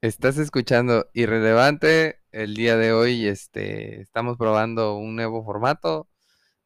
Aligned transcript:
Estás 0.00 0.38
escuchando 0.38 1.10
Irrelevante. 1.12 2.20
El 2.30 2.54
día 2.54 2.76
de 2.76 2.92
hoy 2.92 3.26
este, 3.26 4.00
estamos 4.00 4.36
probando 4.36 4.96
un 4.96 5.16
nuevo 5.16 5.44
formato. 5.44 6.08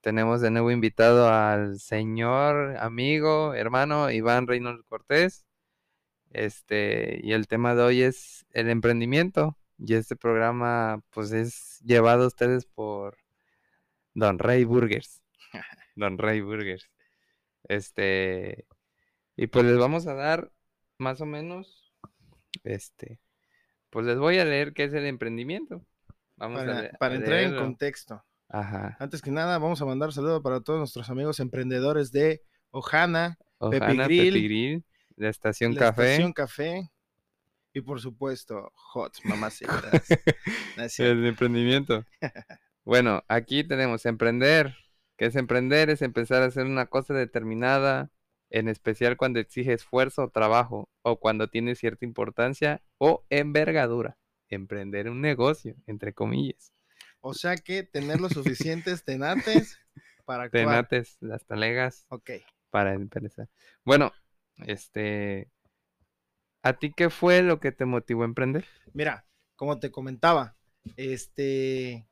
Tenemos 0.03 0.43
de 0.43 0.51
nuevo 0.51 0.71
invitado 0.71 1.31
al 1.33 1.81
señor, 1.81 2.77
amigo, 2.77 3.55
hermano 3.55 4.11
Iván 4.11 4.47
Reynolds 4.47 4.85
Cortés. 4.87 5.47
Este, 6.31 7.21
y 7.23 7.33
el 7.33 7.49
tema 7.49 7.75
de 7.75 7.83
hoy 7.83 8.03
es 8.03 8.45
el 8.51 8.69
emprendimiento. 8.69 9.57
Y 9.79 9.95
este 9.95 10.15
programa, 10.15 11.03
pues, 11.11 11.33
es 11.33 11.81
llevado 11.85 12.25
a 12.25 12.29
ustedes 12.29 12.67
por 12.67 13.17
Don 14.15 14.39
Rey 14.39 14.65
Burgers. 14.65 15.23
Don 15.97 16.19
Rey 16.19 16.43
Burgers. 16.43 16.91
Este, 17.65 18.67
y 19.37 19.47
pues 19.47 19.65
les 19.65 19.79
vamos 19.79 20.07
a 20.07 20.15
dar 20.15 20.53
más 20.99 21.21
o 21.23 21.27
menos, 21.27 21.82
este, 22.65 23.21
pues 23.91 24.07
les 24.07 24.19
voy 24.19 24.39
a 24.39 24.45
leer 24.45 24.73
qué 24.73 24.85
es 24.85 24.95
el 24.95 25.07
emprendimiento. 25.07 25.85
Vamos 26.37 26.61
para, 26.61 26.81
a, 26.81 26.91
para 26.99 27.15
a 27.15 27.17
entrar 27.19 27.41
en 27.41 27.57
contexto. 27.57 28.25
Ajá. 28.49 28.97
Antes 29.01 29.23
que 29.23 29.31
nada, 29.31 29.59
vamos 29.59 29.81
a 29.81 29.87
mandar 29.87 30.13
saludos 30.13 30.43
para 30.43 30.61
todos 30.61 30.79
nuestros 30.79 31.09
amigos 31.09 31.41
emprendedores 31.41 32.13
de 32.13 32.43
Ojana, 32.71 33.39
Ojana, 33.59 34.05
Grill, 34.05 34.33
Pepe 34.33 34.45
Grill, 34.45 34.85
la 35.17 35.29
estación 35.29 35.75
la 35.75 35.81
café. 35.81 36.13
Estación 36.13 36.33
Café 36.33 36.91
y 37.73 37.81
por 37.81 38.01
supuesto 38.01 38.71
Hot 38.75 39.15
Mamacitas. 39.25 39.81
El 40.99 41.27
emprendimiento. 41.27 42.05
Bueno, 42.85 43.23
aquí 43.29 43.63
tenemos 43.63 44.07
emprender. 44.07 44.75
¿Qué 45.17 45.27
es 45.27 45.37
emprender? 45.37 45.89
Es 45.89 46.03
empezar 46.03 46.43
a 46.43 46.47
hacer 46.47 46.67
una 46.67 46.87
cosa 46.87 47.15
determinada, 47.15 48.11
en 48.53 48.69
especial 48.69 49.17
cuando 49.17 49.41
exige 49.41 49.73
esfuerzo 49.73 50.25
o 50.25 50.31
trabajo, 50.31 50.89
o 51.03 51.19
cuando 51.19 51.49
tiene 51.49 51.75
cierta 51.75 52.05
importancia 52.05 52.83
o 52.99 53.25
envergadura. 53.31 54.19
Emprender 54.49 55.11
un 55.11 55.21
negocio, 55.23 55.75
entre 55.87 56.13
comillas. 56.15 56.73
O 57.21 57.35
sea 57.35 57.57
que 57.57 57.83
tener 57.83 58.21
los 58.21 58.33
suficientes 58.33 59.05
tenates 59.05 59.79
para 60.25 60.45
actuar. 60.45 60.87
Tenates, 60.87 61.17
las 61.21 61.45
talegas 61.47 62.07
Ok. 62.11 62.31
para 62.71 62.95
empezar. 62.95 63.49
Bueno, 63.85 64.13
este, 64.67 65.51
¿a 66.65 66.73
ti 66.73 66.93
qué 66.97 67.09
fue 67.09 67.43
lo 67.43 67.61
que 67.61 67.71
te 67.71 67.85
motivó 67.85 68.23
a 68.23 68.27
emprender? 68.27 68.65
Mira, 68.95 69.27
como 69.57 69.79
te 69.79 69.91
comentaba, 69.91 70.57
este 70.97 72.09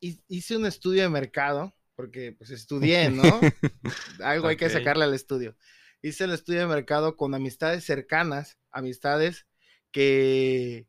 hi- 0.00 0.22
hice 0.28 0.56
un 0.56 0.66
estudio 0.66 1.02
de 1.02 1.08
mercado, 1.08 1.74
porque 1.98 2.30
pues 2.30 2.50
estudié, 2.50 3.10
¿no? 3.10 3.24
Algo 4.22 4.46
hay 4.46 4.56
que 4.56 4.70
sacarle 4.70 5.02
al 5.02 5.14
estudio. 5.14 5.56
Hice 6.00 6.22
el 6.22 6.30
estudio 6.30 6.60
de 6.60 6.66
mercado 6.68 7.16
con 7.16 7.34
amistades 7.34 7.82
cercanas, 7.82 8.56
amistades 8.70 9.48
que, 9.90 10.86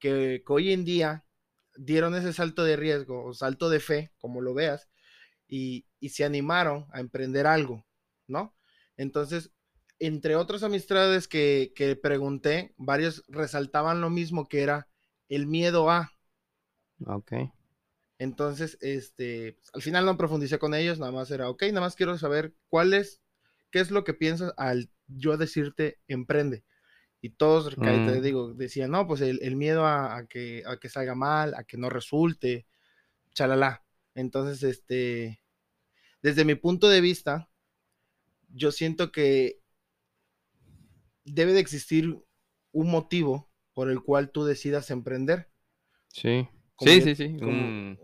que, 0.00 0.42
que 0.44 0.52
hoy 0.52 0.72
en 0.72 0.84
día 0.84 1.24
dieron 1.76 2.16
ese 2.16 2.32
salto 2.32 2.64
de 2.64 2.74
riesgo 2.74 3.24
o 3.24 3.32
salto 3.32 3.70
de 3.70 3.78
fe, 3.78 4.10
como 4.18 4.40
lo 4.40 4.52
veas, 4.52 4.88
y, 5.46 5.86
y 6.00 6.08
se 6.08 6.24
animaron 6.24 6.88
a 6.92 6.98
emprender 6.98 7.46
algo, 7.46 7.86
¿no? 8.26 8.56
Entonces, 8.96 9.52
entre 10.00 10.34
otras 10.34 10.64
amistades 10.64 11.28
que, 11.28 11.72
que 11.76 11.94
pregunté, 11.94 12.74
varios 12.76 13.22
resaltaban 13.28 14.00
lo 14.00 14.10
mismo 14.10 14.48
que 14.48 14.62
era 14.62 14.88
el 15.28 15.46
miedo 15.46 15.88
a. 15.92 16.10
Ok. 17.06 17.34
Entonces, 18.20 18.78
este, 18.82 19.54
pues, 19.54 19.70
al 19.74 19.82
final 19.82 20.06
no 20.06 20.18
profundicé 20.18 20.60
con 20.60 20.74
ellos, 20.74 21.00
nada 21.00 21.12
más 21.12 21.32
era, 21.32 21.50
ok, 21.50 21.64
nada 21.70 21.82
más 21.82 21.96
quiero 21.96 22.18
saber 22.18 22.54
cuál 22.70 22.94
es, 22.94 23.22
qué 23.72 23.80
es 23.80 23.90
lo 23.92 24.04
que 24.04 24.14
piensas 24.14 24.54
al 24.58 24.90
yo 25.08 25.38
decirte 25.38 26.00
emprende. 26.08 26.64
Y 27.22 27.30
todos, 27.30 27.76
ca- 27.76 28.02
te 28.02 28.20
Mm. 28.20 28.22
digo, 28.22 28.54
decían, 28.54 28.90
no, 28.92 29.06
pues 29.08 29.22
el, 29.22 29.40
el 29.42 29.56
miedo 29.56 29.86
a, 29.86 30.16
a 30.18 30.26
que, 30.28 30.62
a 30.66 30.78
que 30.78 30.90
salga 30.90 31.16
mal, 31.16 31.54
a 31.54 31.64
que 31.64 31.78
no 31.78 31.90
resulte, 31.90 32.66
chalala. 33.34 33.84
Entonces, 34.14 34.62
este, 34.64 35.42
desde 36.22 36.44
mi 36.44 36.56
punto 36.56 36.88
de 36.88 37.00
vista, 37.02 37.50
yo 38.52 38.72
siento 38.72 39.12
que 39.12 39.60
debe 41.24 41.52
de 41.52 41.60
existir 41.60 42.18
un 42.72 42.90
motivo 42.90 43.50
por 43.72 43.90
el 43.90 44.02
cual 44.02 44.30
tú 44.30 44.44
decidas 44.44 44.90
emprender. 44.90 45.48
Sí. 46.08 46.48
Como 46.76 46.90
Sí, 46.90 47.00
yo- 47.00 47.04
sí, 47.04 47.14
sí. 47.14 47.38
como- 47.38 47.72
mm, 47.72 47.98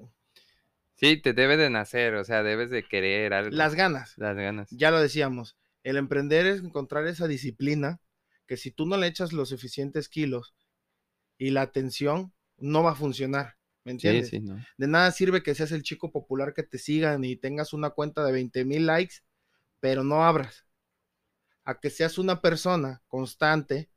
Sí, 0.96 1.16
te 1.20 1.32
debe 1.32 1.56
de 1.56 1.70
nacer, 1.70 2.14
o 2.14 2.24
sea, 2.24 2.42
debes 2.42 2.70
de 2.70 2.82
querer 2.86 3.32
algo. 3.34 3.56
Las 3.56 3.74
ganas. 3.74 4.16
Las 4.18 4.36
ganas. 4.36 4.68
ya 4.70 4.90
lo 4.90 5.00
decíamos, 5.00 5.56
el 5.82 5.96
emprender 5.96 6.46
es 6.46 6.60
encontrar 6.62 7.06
esa 7.06 7.28
disciplina 7.28 8.00
que 8.46 8.56
si 8.56 8.70
tú 8.70 8.86
no 8.86 8.96
le 8.96 9.06
echas 9.06 9.32
los 9.32 9.48
suficientes 9.50 10.08
kilos 10.08 10.54
y 11.38 11.50
la 11.50 11.62
atención, 11.62 12.32
no 12.58 12.82
va 12.82 12.92
a 12.92 12.96
funcionar. 12.96 13.56
¿Me 13.84 13.92
Sí, 13.96 13.98
entiendes? 13.98 14.30
sí, 14.30 14.40
¿no? 14.40 14.56
De 14.78 14.86
nada 14.88 15.10
sirve 15.12 15.42
que 15.42 15.54
seas 15.54 15.72
el 15.72 15.82
chico 15.82 16.12
popular 16.12 16.54
que 16.54 16.62
te 16.62 16.78
sigan 16.78 17.24
y 17.24 17.36
tengas 17.36 17.72
una 17.72 17.90
cuenta 17.90 18.24
de 18.24 18.32
20 18.32 18.64
mil 18.64 18.86
likes, 18.86 19.16
pero 19.80 20.04
no 20.04 20.24
abras. 20.24 20.66
A 21.64 21.80
que 21.80 21.90
seas 21.90 22.18
una 22.18 22.40
persona 22.40 23.02
constante, 23.08 23.90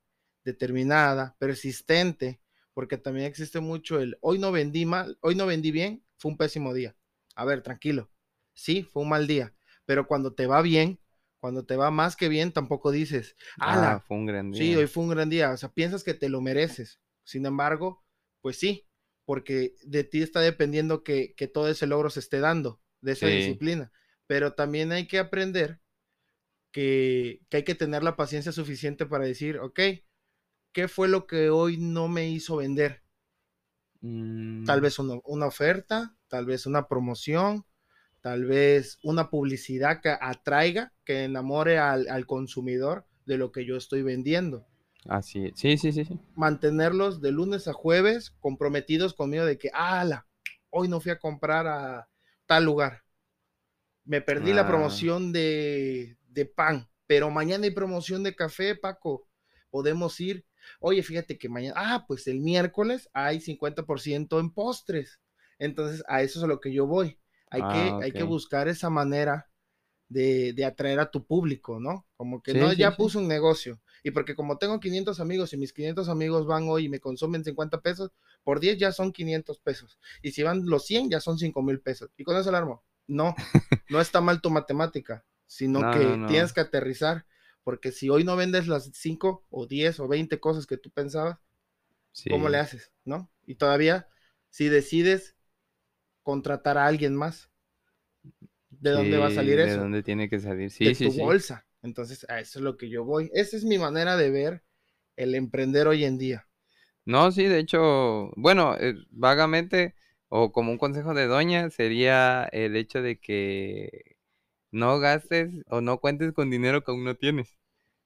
determinada, 0.44 1.36
persistente, 1.40 2.42
porque 2.74 2.98
también 2.98 3.28
existe 3.28 3.60
mucho 3.60 4.00
el 4.00 4.18
hoy 4.22 4.40
no 4.40 4.52
vendí 4.52 4.86
mal, 4.86 5.18
hoy 5.22 5.36
no 5.36 5.46
vendí 5.46 5.72
bien, 5.72 6.04
fue 6.20 6.32
un 6.32 6.38
pésimo 6.38 6.74
día. 6.76 6.96
A 7.36 7.46
ver, 7.46 7.64
tranquilo. 7.64 8.12
Sí, 8.54 8.84
fue 8.84 9.04
un 9.04 9.10
mal 9.10 9.28
día, 9.28 9.56
pero 9.86 10.08
cuando 10.08 10.36
te 10.36 10.48
va 10.48 10.62
bien, 10.62 11.02
cuando 11.40 11.66
te 11.66 11.78
va 11.78 11.92
más 11.92 12.16
que 12.18 12.30
bien, 12.30 12.52
tampoco 12.54 12.92
dices, 12.92 13.36
ala, 13.60 13.98
Ah, 13.98 14.04
fue 14.06 14.18
un 14.18 14.26
gran 14.26 14.52
día. 14.52 14.64
Sí, 14.66 14.76
hoy 14.76 14.88
fue 14.88 15.04
un 15.04 15.10
gran 15.12 15.30
día. 15.30 15.52
O 15.52 15.58
sea, 15.58 15.70
piensas 15.74 16.04
que 16.04 16.14
te 16.14 16.30
lo 16.30 16.42
mereces. 16.42 17.00
Sin 17.24 17.46
embargo, 17.46 18.04
pues 18.42 18.58
sí, 18.60 18.88
porque 19.26 19.76
de 19.84 20.04
ti 20.04 20.22
está 20.24 20.42
dependiendo 20.42 21.04
que, 21.04 21.36
que 21.36 21.48
todo 21.48 21.70
ese 21.70 21.88
logro 21.88 22.10
se 22.10 22.20
esté 22.20 22.40
dando, 22.40 22.82
de 23.02 23.14
esa 23.14 23.28
Sí. 23.28 23.30
disciplina. 23.30 23.92
Pero 24.28 24.54
también 24.54 24.92
hay 24.92 25.08
que 25.08 25.20
aprender 25.20 25.82
que, 26.72 27.42
que 27.50 27.58
hay 27.58 27.64
que 27.64 27.76
tener 27.76 28.04
la 28.04 28.16
paciencia 28.18 28.52
suficiente 28.52 29.06
para 29.06 29.26
decir, 29.26 29.60
ok, 29.60 29.80
¿qué 30.74 30.88
fue 30.88 31.08
lo 31.08 31.28
que 31.28 31.50
hoy 31.52 31.78
no 31.78 32.08
me 32.08 32.30
hizo 32.30 32.58
vender? 32.58 33.04
Tal 34.64 34.80
Mm, 34.80 34.82
vez 34.82 35.00
una, 35.00 35.20
una 35.26 35.48
oferta, 35.48 36.16
tal 36.30 36.46
vez 36.46 36.66
una 36.66 36.88
promoción, 36.88 37.66
tal 38.22 38.46
vez 38.46 39.00
una 39.04 39.30
publicidad 39.30 40.02
que 40.02 40.10
atraiga, 40.10 40.94
que 41.06 41.26
enamore 41.26 41.80
al, 41.80 42.10
al 42.10 42.26
consumidor 42.28 43.06
de 43.26 43.38
lo 43.38 43.52
que 43.52 43.66
yo 43.66 43.78
estoy 43.78 44.04
vendiendo 44.04 44.68
Así 45.10 45.46
es. 45.48 45.60
Sí, 45.60 45.78
sí, 45.78 45.92
sí, 45.92 46.06
sí. 46.06 46.20
mantenerlos 46.34 47.22
de 47.22 47.32
lunes 47.32 47.68
a 47.68 47.74
jueves 47.74 48.32
comprometidos 48.40 49.14
conmigo 49.14 49.46
de 49.46 49.60
que, 49.60 49.70
ala, 49.74 50.28
hoy 50.72 50.88
no 50.88 51.00
fui 51.02 51.12
a 51.12 51.20
comprar 51.20 51.68
a 51.68 52.10
tal 52.48 52.66
lugar. 52.66 53.04
Me 54.06 54.22
perdí 54.22 54.54
la 54.54 54.66
Ah. 54.66 54.66
promoción 54.66 55.32
de, 55.32 56.18
de 56.28 56.46
pan, 56.46 56.90
pero 57.08 57.30
mañana 57.30 57.66
hay 57.66 57.72
promoción 57.72 58.24
de 58.24 58.36
café, 58.36 58.76
Paco. 58.76 59.28
Podemos 59.70 60.20
ir. 60.20 60.46
Oye, 60.80 61.04
fíjate 61.04 61.38
que 61.38 61.50
mañana, 61.50 61.76
ah, 61.78 62.06
pues 62.08 62.28
el 62.28 62.40
miércoles 62.40 63.10
hay 63.14 63.40
50% 63.42 64.40
en 64.40 64.52
postres. 64.52 65.20
Entonces, 65.60 66.04
a 66.08 66.22
eso 66.24 66.40
es 66.40 66.44
a 66.46 66.48
lo 66.48 66.60
que 66.60 66.74
yo 66.74 66.88
voy. 66.88 67.20
Hay, 67.50 67.62
Ah, 67.62 67.68
que, 67.68 68.06
hay 68.06 68.14
que 68.14 68.24
buscar 68.24 68.68
esa 68.68 68.90
manera 68.90 69.50
de, 70.08 70.54
de 70.54 70.66
atraer 70.66 71.00
a 71.00 71.12
tu 71.12 71.26
público, 71.26 71.80
¿no? 71.80 72.08
Como 72.18 72.42
que 72.42 72.54
Sí, 72.54 72.56
no, 72.56 72.74
sí, 72.76 72.76
ya 72.78 72.96
sí. 72.96 72.98
puse 72.98 73.18
un 73.18 73.28
negocio. 73.28 73.80
Y 74.04 74.12
porque 74.12 74.36
como 74.36 74.58
tengo 74.58 74.80
500 74.80 75.20
amigos 75.20 75.54
y 75.54 75.58
mis 75.58 75.74
500 75.74 76.10
amigos 76.10 76.46
van 76.48 76.68
hoy 76.70 76.86
y 76.86 76.90
me 76.90 77.00
consumen 77.00 77.44
50 77.44 77.82
pesos, 77.82 78.12
por 78.44 78.60
10 78.60 78.78
ya 78.78 78.92
son 78.92 79.12
500 79.12 79.60
pesos. 79.60 80.00
Y 80.22 80.32
si 80.32 80.44
van 80.44 80.66
los 80.66 80.86
100 80.86 81.10
ya 81.10 81.20
son 81.20 81.38
5 81.38 81.62
mil 81.62 81.80
pesos. 81.82 82.10
¿Y 82.18 82.24
con 82.24 82.38
eso 82.38 82.50
el 82.50 82.56
armo? 82.56 82.84
No, 83.08 83.36
no 83.90 84.02
está 84.02 84.22
mal 84.22 84.42
tu 84.42 84.50
matemática, 84.50 85.26
sino 85.48 85.80
No, 85.82 85.90
que 85.90 86.00
no, 86.00 86.18
no. 86.18 86.28
tienes 86.28 86.54
que 86.54 86.62
aterrizar. 86.62 87.26
Porque 87.64 87.92
si 87.92 88.10
hoy 88.10 88.24
no 88.24 88.36
vendes 88.36 88.68
las 88.68 88.92
5 88.94 89.46
o 89.50 89.68
10 89.68 90.00
o 90.00 90.08
20 90.08 90.40
cosas 90.40 90.68
que 90.68 90.78
tú 90.78 90.92
pensabas, 90.92 91.40
sí. 92.12 92.30
¿cómo 92.30 92.50
le 92.50 92.58
haces? 92.60 92.92
¿No? 93.06 93.32
Y 93.46 93.56
todavía, 93.56 94.08
si 94.50 94.70
decides 94.70 95.36
contratar 96.24 96.78
a 96.78 96.88
alguien 96.88 97.16
más, 97.16 97.50
¿de 98.70 98.92
dónde 98.92 99.18
va 99.18 99.28
a 99.28 99.32
salir 99.32 99.60
¿De 99.62 99.72
eso? 99.72 99.78
dónde 99.78 100.04
tiene 100.04 100.30
que 100.30 100.40
salir? 100.40 100.72
Sí, 100.72 100.94
de 100.94 100.96
sí, 100.96 101.10
tu 101.10 101.12
sí. 101.12 101.22
bolsa. 101.26 101.68
Entonces, 101.84 102.26
a 102.30 102.40
eso 102.42 102.60
es 102.60 102.64
lo 102.64 102.78
que 102.78 102.90
yo 102.90 103.06
voy. 103.06 103.30
Esa 103.34 103.58
es 103.58 103.66
mi 103.66 103.78
manera 103.80 104.18
de 104.18 104.32
ver 104.32 104.64
el 105.18 105.36
emprender 105.36 105.88
hoy 105.88 106.06
en 106.06 106.18
día. 106.18 106.48
No, 107.06 107.32
sí, 107.32 107.46
de 107.46 107.60
hecho, 107.60 108.32
bueno, 108.36 108.76
eh, 108.80 108.94
vagamente 109.10 109.96
o 110.28 110.52
como 110.52 110.72
un 110.72 110.78
consejo 110.78 111.14
de 111.16 111.26
doña 111.28 111.70
sería 111.72 112.44
el 112.52 112.76
hecho 112.76 113.02
de 113.02 113.20
que 113.20 114.18
no 114.72 115.00
gastes 115.00 115.52
o 115.68 115.82
no 115.82 116.00
cuentes 116.00 116.34
con 116.34 116.50
dinero 116.50 116.84
que 116.84 116.92
aún 116.92 117.04
no 117.06 117.16
tienes. 117.16 117.58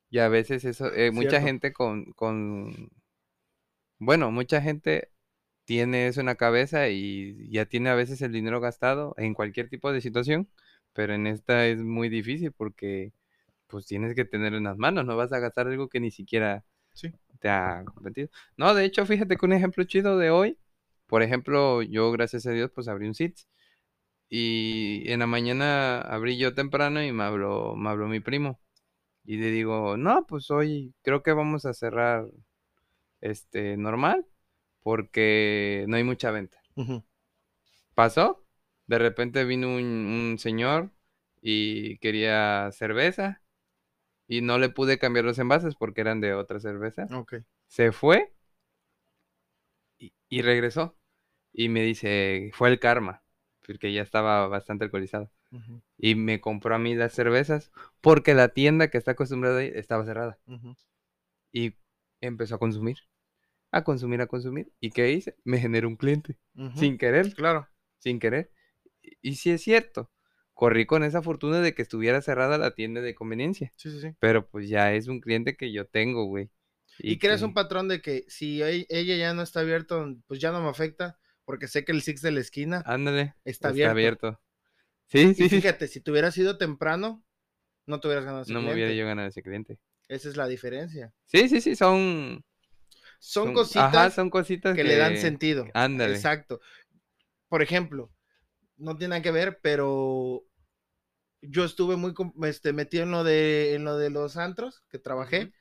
Y 0.10 0.20
a 0.20 0.30
veces 0.30 0.64
eso, 0.64 0.94
eh, 0.94 1.12
mucha 1.12 1.42
Cierto. 1.42 1.42
gente 1.42 1.74
con, 1.74 2.06
con, 2.14 2.90
bueno, 4.00 4.32
mucha 4.32 4.62
gente 4.62 5.10
tiene 5.66 6.08
eso 6.08 6.20
en 6.22 6.28
la 6.28 6.36
cabeza 6.36 6.90
y 6.90 7.50
ya 7.52 7.66
tiene 7.66 7.90
a 7.90 7.96
veces 7.96 8.22
el 8.22 8.32
dinero 8.34 8.60
gastado 8.62 9.16
en 9.18 9.34
cualquier 9.34 9.70
tipo 9.70 9.92
de 9.94 10.02
situación, 10.02 10.50
pero 10.94 11.14
en 11.14 11.28
esta 11.28 11.68
es 11.68 11.80
muy 11.80 12.10
difícil 12.10 12.52
porque 12.52 13.14
pues 13.68 13.86
tienes 13.88 14.16
que 14.16 14.26
tenerlo 14.26 14.58
en 14.60 14.66
las 14.66 14.78
manos, 14.78 15.06
no 15.06 15.18
vas 15.18 15.34
a 15.34 15.40
gastar 15.40 15.68
algo 15.68 15.90
que 15.90 16.00
ni 16.02 16.12
siquiera 16.12 16.66
Sí. 16.94 17.14
te 17.40 17.50
ha 17.50 17.84
convertido. 17.96 18.30
No, 18.58 18.74
de 18.76 18.86
hecho, 18.86 19.06
fíjate 19.06 19.38
que 19.38 19.46
un 19.46 19.54
ejemplo 19.54 19.84
chido 19.86 20.18
de 20.18 20.32
hoy, 20.32 20.60
por 21.08 21.24
ejemplo, 21.24 21.82
yo, 21.84 22.12
gracias 22.12 22.46
a 22.48 22.52
Dios, 22.52 22.72
pues 22.76 22.88
abrí 22.90 23.08
un 23.08 23.16
SITS. 23.16 23.48
Y 24.36 25.12
en 25.12 25.20
la 25.20 25.28
mañana 25.28 26.02
abrí 26.02 26.40
yo 26.40 26.56
temprano 26.56 27.04
y 27.04 27.12
me 27.12 27.24
habló, 27.24 27.76
me 27.76 27.92
habló 27.92 28.08
mi 28.08 28.20
primo. 28.20 28.60
Y 29.24 29.38
le 29.38 29.52
digo, 29.52 29.96
no, 29.96 30.26
pues 30.26 30.50
hoy 30.50 30.96
creo 31.04 31.22
que 31.22 31.34
vamos 31.34 31.68
a 31.68 31.74
cerrar 31.76 32.26
este 33.22 33.78
normal 33.78 34.26
porque 34.82 35.86
no 35.88 35.98
hay 35.98 36.04
mucha 36.04 36.32
venta. 36.32 36.58
Pasó, 37.94 38.44
de 38.88 38.98
repente 38.98 39.46
vino 39.46 39.68
un, 39.68 39.84
un 39.84 40.40
señor 40.40 40.90
y 41.40 42.00
quería 42.00 42.72
cerveza 42.72 43.40
y 44.28 44.42
no 44.42 44.58
le 44.58 44.70
pude 44.70 44.98
cambiar 44.98 45.26
los 45.26 45.38
envases 45.38 45.76
porque 45.76 46.02
eran 46.02 46.22
de 46.22 46.34
otra 46.34 46.60
cerveza. 46.60 47.06
Se 47.68 47.92
fue 47.92 48.34
y, 50.00 50.12
y 50.28 50.42
regresó 50.42 50.98
y 51.52 51.70
me 51.70 51.84
dice, 51.84 52.50
fue 52.56 52.70
el 52.70 52.80
karma, 52.80 53.22
porque 53.66 53.94
ya 53.94 54.02
estaba 54.04 54.48
bastante 54.48 54.86
alcoholizado. 54.86 55.32
Ujú, 55.52 55.82
Y 55.98 56.16
me 56.16 56.42
compró 56.42 56.76
a 56.76 56.80
mí 56.80 56.96
las 56.96 57.14
cervezas 57.14 57.72
porque 58.02 58.34
la 58.36 58.50
tienda 58.50 58.90
que 58.90 58.98
está 59.00 59.12
acostumbrada 59.12 59.60
ahí 59.60 59.72
estaba 59.76 60.06
cerrada. 60.06 60.40
ujú. 60.48 60.76
Y 61.52 61.76
empezó 62.22 62.56
a 62.56 62.60
consumir, 62.60 62.98
a 63.72 63.84
consumir, 63.84 64.22
a 64.22 64.28
consumir. 64.28 64.72
¿Y 64.80 64.92
qué 64.92 65.12
hice? 65.12 65.36
Me 65.44 65.60
generó 65.60 65.88
un 65.88 65.98
cliente, 65.98 66.38
Ujú. 66.56 66.80
sin 66.80 66.98
querer, 66.98 67.36
Claro. 67.36 67.68
sin 68.00 68.20
querer. 68.20 68.52
Y, 69.02 69.18
y 69.32 69.36
sí 69.36 69.52
es 69.52 69.64
cierto, 69.64 70.12
corrí 70.54 70.86
con 70.86 71.04
esa 71.04 71.22
fortuna 71.24 71.62
de 71.62 71.76
que 71.76 71.82
estuviera 71.84 72.22
cerrada 72.22 72.58
la 72.58 72.76
tienda 72.76 73.02
de 73.02 73.16
conveniencia. 73.16 73.74
Sí, 73.76 73.92
sí, 73.92 74.00
sí. 74.02 74.16
Pero 74.20 74.48
pues 74.50 74.70
ya 74.70 74.94
es 74.94 75.08
un 75.08 75.22
cliente 75.22 75.58
que 75.58 75.72
yo 75.74 75.88
tengo, 75.88 76.26
güey. 76.26 76.50
Y, 77.00 77.20
creas 77.20 77.42
que- 77.42 77.46
un 77.46 77.54
patrón 77.54 77.88
de 77.88 78.02
que 78.02 78.26
si 78.28 78.62
ella 78.64 79.16
ya 79.18 79.34
no 79.34 79.42
está 79.42 79.62
abierto, 79.62 80.16
pues 80.28 80.40
ya 80.40 80.52
no 80.52 80.62
me 80.62 80.70
afecta, 80.70 81.20
porque 81.46 81.68
sé 81.68 81.86
que 81.86 81.92
el 81.92 82.02
Six 82.02 82.22
de 82.22 82.32
la 82.32 82.40
esquina 82.42 82.84
Ándale, 82.86 83.36
está, 83.46 83.70
está 83.70 83.90
abierto. 83.92 83.92
abierto. 83.92 84.42
Sí, 85.08 85.34
Y 85.36 85.36
sí, 85.36 85.50
sí. 85.50 85.62
fíjate, 85.62 85.88
si 85.88 86.02
te 86.02 86.12
hubieras 86.12 86.38
ido 86.38 86.58
temprano, 86.58 87.24
no 87.86 88.00
te 88.00 88.08
hubieras 88.08 88.26
ganado 88.26 88.44
ese 88.44 88.54
No 88.54 88.62
me 88.62 88.74
hubiera 88.74 88.90
cliente. 88.90 88.98
yo 88.98 89.06
ganado 89.06 89.28
ese 89.28 89.44
cliente. 89.44 89.80
Esa 90.08 90.30
es 90.30 90.38
la 90.38 90.48
diferencia. 90.48 91.14
Sí, 91.26 91.50
sí, 91.50 91.62
sí, 91.62 91.76
son... 91.76 92.44
Son, 93.20 93.54
cositas 93.54 93.84
Ajá, 93.86 94.12
son 94.12 94.30
cositas 94.30 94.76
que, 94.76 94.84
le 94.84 94.98
dan 94.98 95.18
sentido. 95.18 95.66
Ándale. 95.74 96.16
Exacto. 96.16 96.60
Por 97.48 97.62
ejemplo, 97.62 98.12
no 98.78 98.98
tiene 98.98 99.12
nada 99.12 99.22
que 99.22 99.32
ver, 99.32 99.60
pero 99.62 100.44
yo 101.42 101.64
estuve 101.64 101.96
muy 101.96 102.14
este, 102.44 102.74
metido 102.74 103.04
en 103.04 103.12
lo 103.12 103.24
de 103.24 103.76
en 103.76 103.86
lo 103.86 103.98
de 103.98 104.10
los 104.10 104.36
antros 104.38 104.84
que 104.90 105.00
trabajé 105.00 105.54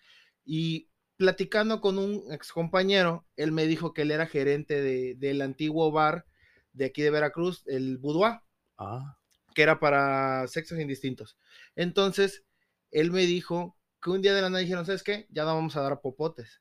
y 0.45 0.91
platicando 1.23 1.81
con 1.81 1.99
un 1.99 2.25
ex 2.33 2.53
compañero, 2.53 3.25
él 3.37 3.53
me 3.53 3.67
dijo 3.69 3.93
que 3.95 4.03
él 4.03 4.11
era 4.11 4.27
gerente 4.27 4.81
de- 4.83 5.15
del 5.15 5.41
antiguo 5.41 5.93
bar 5.93 6.27
de 6.73 6.87
aquí 6.87 7.01
de 7.03 7.11
Veracruz, 7.11 7.63
el 7.69 7.99
Boudoir, 7.99 8.41
Ah, 8.77 9.17
que 9.55 9.63
era 9.63 9.79
para 9.79 10.49
sexos 10.49 10.81
indistintos. 10.81 11.37
Entonces, 11.77 12.45
él 12.91 13.13
me 13.13 13.23
dijo 13.23 13.77
que 14.03 14.11
un 14.11 14.21
día 14.21 14.35
de 14.35 14.43
la 14.43 14.51
nada 14.51 14.63
dijeron, 14.63 14.85
¿sabes 14.85 15.05
qué? 15.05 15.27
Ya 15.31 15.45
no 15.45 15.55
vamos 15.55 15.77
a 15.77 15.83
dar 15.83 16.01
popotes. 16.01 16.61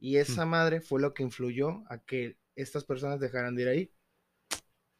Y 0.00 0.16
esa 0.16 0.44
madre 0.44 0.80
fue 0.80 1.00
lo 1.00 1.14
que 1.14 1.22
influyó 1.22 1.84
a 1.88 1.98
que 1.98 2.36
estas 2.56 2.84
personas 2.84 3.20
dejaran 3.20 3.54
de 3.54 3.62
ir 3.62 3.68
ahí. 3.68 3.92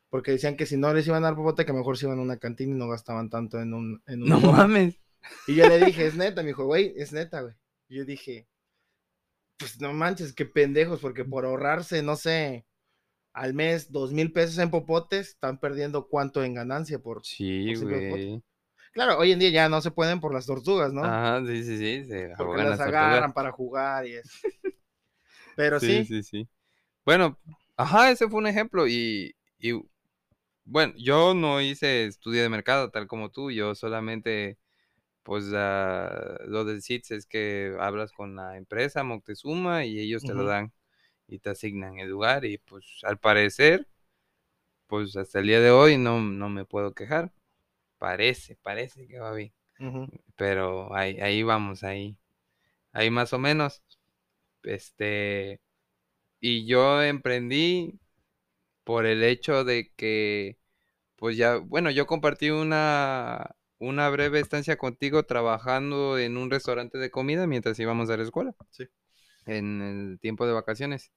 Porque 0.08 0.30
decían 0.30 0.56
que 0.56 0.66
si 0.66 0.76
no 0.76 0.94
les 0.94 1.06
iban 1.06 1.24
a 1.24 1.28
dar 1.28 1.36
popote, 1.36 1.66
que 1.66 1.72
mejor 1.72 1.98
se 1.98 2.06
iban 2.06 2.18
a 2.18 2.22
una 2.22 2.38
cantina 2.38 2.74
y 2.74 2.78
no 2.78 2.88
gastaban 2.88 3.28
tanto 3.28 3.60
en 3.60 3.74
un... 3.74 4.02
En 4.06 4.22
un 4.22 4.28
no 4.28 4.40
mames. 4.40 4.98
Y 5.46 5.54
yo 5.54 5.68
le 5.68 5.84
dije, 5.84 6.06
es 6.06 6.16
neta, 6.16 6.42
me 6.42 6.48
dijo, 6.48 6.64
güey, 6.64 6.92
es 6.96 7.12
neta, 7.12 7.42
güey. 7.42 7.54
Y 7.88 7.96
yo 7.96 8.04
dije, 8.04 8.48
pues 9.58 9.80
no 9.80 9.92
manches, 9.92 10.32
qué 10.32 10.44
pendejos, 10.44 11.00
porque 11.00 11.24
por 11.24 11.44
ahorrarse, 11.44 12.02
no 12.02 12.16
sé, 12.16 12.66
al 13.32 13.54
mes 13.54 13.92
dos 13.92 14.12
mil 14.12 14.32
pesos 14.32 14.58
en 14.58 14.70
popotes, 14.70 15.28
están 15.28 15.58
perdiendo 15.60 16.08
cuánto 16.08 16.42
en 16.42 16.54
ganancia 16.54 16.98
por... 16.98 17.24
Sí, 17.24 17.74
Por 17.74 17.88
güey. 17.88 18.42
Claro, 18.96 19.18
hoy 19.18 19.32
en 19.32 19.38
día 19.38 19.50
ya 19.50 19.68
no 19.68 19.82
se 19.82 19.90
pueden 19.90 20.20
por 20.20 20.32
las 20.32 20.46
tortugas, 20.46 20.90
¿no? 20.90 21.04
Ajá, 21.04 21.44
sí, 21.46 21.62
sí, 21.64 21.76
sí. 21.76 22.04
Se 22.06 22.32
porque 22.38 22.62
las 22.62 22.78
las 22.78 22.88
agarran 22.88 23.34
para 23.34 23.52
jugar 23.52 24.06
y 24.06 24.14
eso. 24.14 24.30
Pero 25.54 25.78
Sí, 25.78 26.04
sí, 26.04 26.04
sí, 26.06 26.22
sí. 26.22 26.48
Bueno, 27.04 27.38
ajá, 27.76 28.10
ese 28.10 28.26
fue 28.26 28.38
un 28.38 28.46
ejemplo. 28.46 28.88
Y, 28.88 29.36
y 29.58 29.72
bueno, 30.64 30.94
yo 30.96 31.34
no 31.34 31.60
hice 31.60 32.06
estudio 32.06 32.42
de 32.42 32.48
mercado 32.48 32.90
tal 32.90 33.06
como 33.06 33.30
tú. 33.30 33.50
Yo 33.50 33.74
solamente, 33.74 34.56
pues, 35.26 35.46
ah, 35.54 36.38
lo 36.46 36.64
del 36.64 36.82
SITS 36.82 37.10
es 37.10 37.26
que 37.26 37.76
hablas 37.80 38.12
con 38.12 38.36
la 38.36 38.56
empresa 38.56 39.02
Moctezuma 39.02 39.84
y 39.84 39.98
ellos 39.98 40.22
te 40.22 40.32
lo 40.32 40.44
dan 40.44 40.72
y 41.26 41.40
te 41.40 41.50
asignan 41.50 41.98
el 41.98 42.08
lugar. 42.10 42.44
Y 42.44 42.58
pues, 42.58 43.00
al 43.02 43.18
parecer, 43.18 43.88
pues, 44.86 45.16
hasta 45.16 45.40
el 45.40 45.48
día 45.48 45.60
de 45.60 45.72
hoy 45.72 45.98
no, 45.98 46.20
no 46.20 46.48
me 46.48 46.64
puedo 46.64 46.94
quejar. 46.94 47.32
Parece, 47.98 48.56
parece 48.62 49.08
que 49.08 49.18
va 49.18 49.32
bien. 49.32 49.52
Pero 50.36 50.94
ahí, 50.94 51.18
ahí 51.20 51.42
vamos, 51.42 51.82
ahí. 51.82 52.16
Ahí 52.92 53.10
más 53.10 53.32
o 53.32 53.38
menos. 53.40 53.82
Este. 54.62 55.60
Y 56.40 56.66
yo 56.66 57.02
emprendí 57.02 57.98
por 58.84 59.06
el 59.06 59.24
hecho 59.24 59.64
de 59.64 59.92
que, 59.96 60.58
pues 61.16 61.36
ya, 61.36 61.56
bueno, 61.56 61.90
yo 61.90 62.06
compartí 62.06 62.50
una, 62.50 63.56
una 63.78 64.08
breve 64.08 64.40
estancia 64.40 64.76
contigo 64.76 65.24
trabajando 65.24 66.18
en 66.18 66.36
un 66.36 66.50
restaurante 66.50 66.98
de 66.98 67.10
comida 67.10 67.46
mientras 67.46 67.78
íbamos 67.78 68.10
a 68.10 68.16
la 68.16 68.22
escuela. 68.22 68.54
Sí. 68.70 68.88
En 69.46 69.82
el 69.82 70.18
tiempo 70.20 70.46
de 70.46 70.52
vacaciones. 70.52 71.12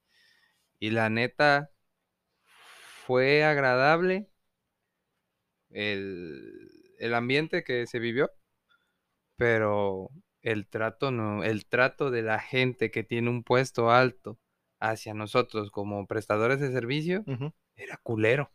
Y 0.78 0.90
la 0.90 1.10
neta, 1.10 1.70
fue 3.10 3.42
agradable 3.42 4.30
el, 5.70 6.94
el 7.00 7.14
ambiente 7.14 7.64
que 7.64 7.88
se 7.88 7.98
vivió, 7.98 8.30
pero 9.34 10.10
el 10.42 10.68
trato 10.68 11.10
no, 11.10 11.42
el 11.42 11.66
trato 11.66 12.12
de 12.12 12.22
la 12.22 12.38
gente 12.38 12.92
que 12.92 13.02
tiene 13.02 13.28
un 13.28 13.42
puesto 13.42 13.90
alto 13.90 14.38
hacia 14.78 15.12
nosotros 15.12 15.72
como 15.72 16.06
prestadores 16.06 16.60
de 16.60 16.70
servicio 16.70 17.24
era 17.74 17.96
culero. 17.96 18.52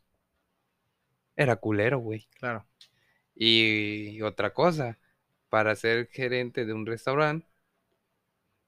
Era 1.35 1.57
culero, 1.57 1.99
güey. 1.99 2.25
claro. 2.39 2.65
Y 3.35 4.21
otra 4.21 4.53
cosa, 4.53 4.99
para 5.49 5.75
ser 5.75 6.07
gerente 6.07 6.65
de 6.65 6.73
un 6.73 6.85
restaurante, 6.85 7.47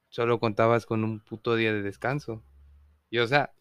solo 0.10 0.40
contabas 0.40 0.86
con 0.86 1.04
un 1.04 1.20
puto 1.22 1.56
día 1.56 1.74
de 1.74 1.82
descanso. 1.82 2.44
Y 3.10 3.20
o 3.20 3.28
sea, 3.28 3.54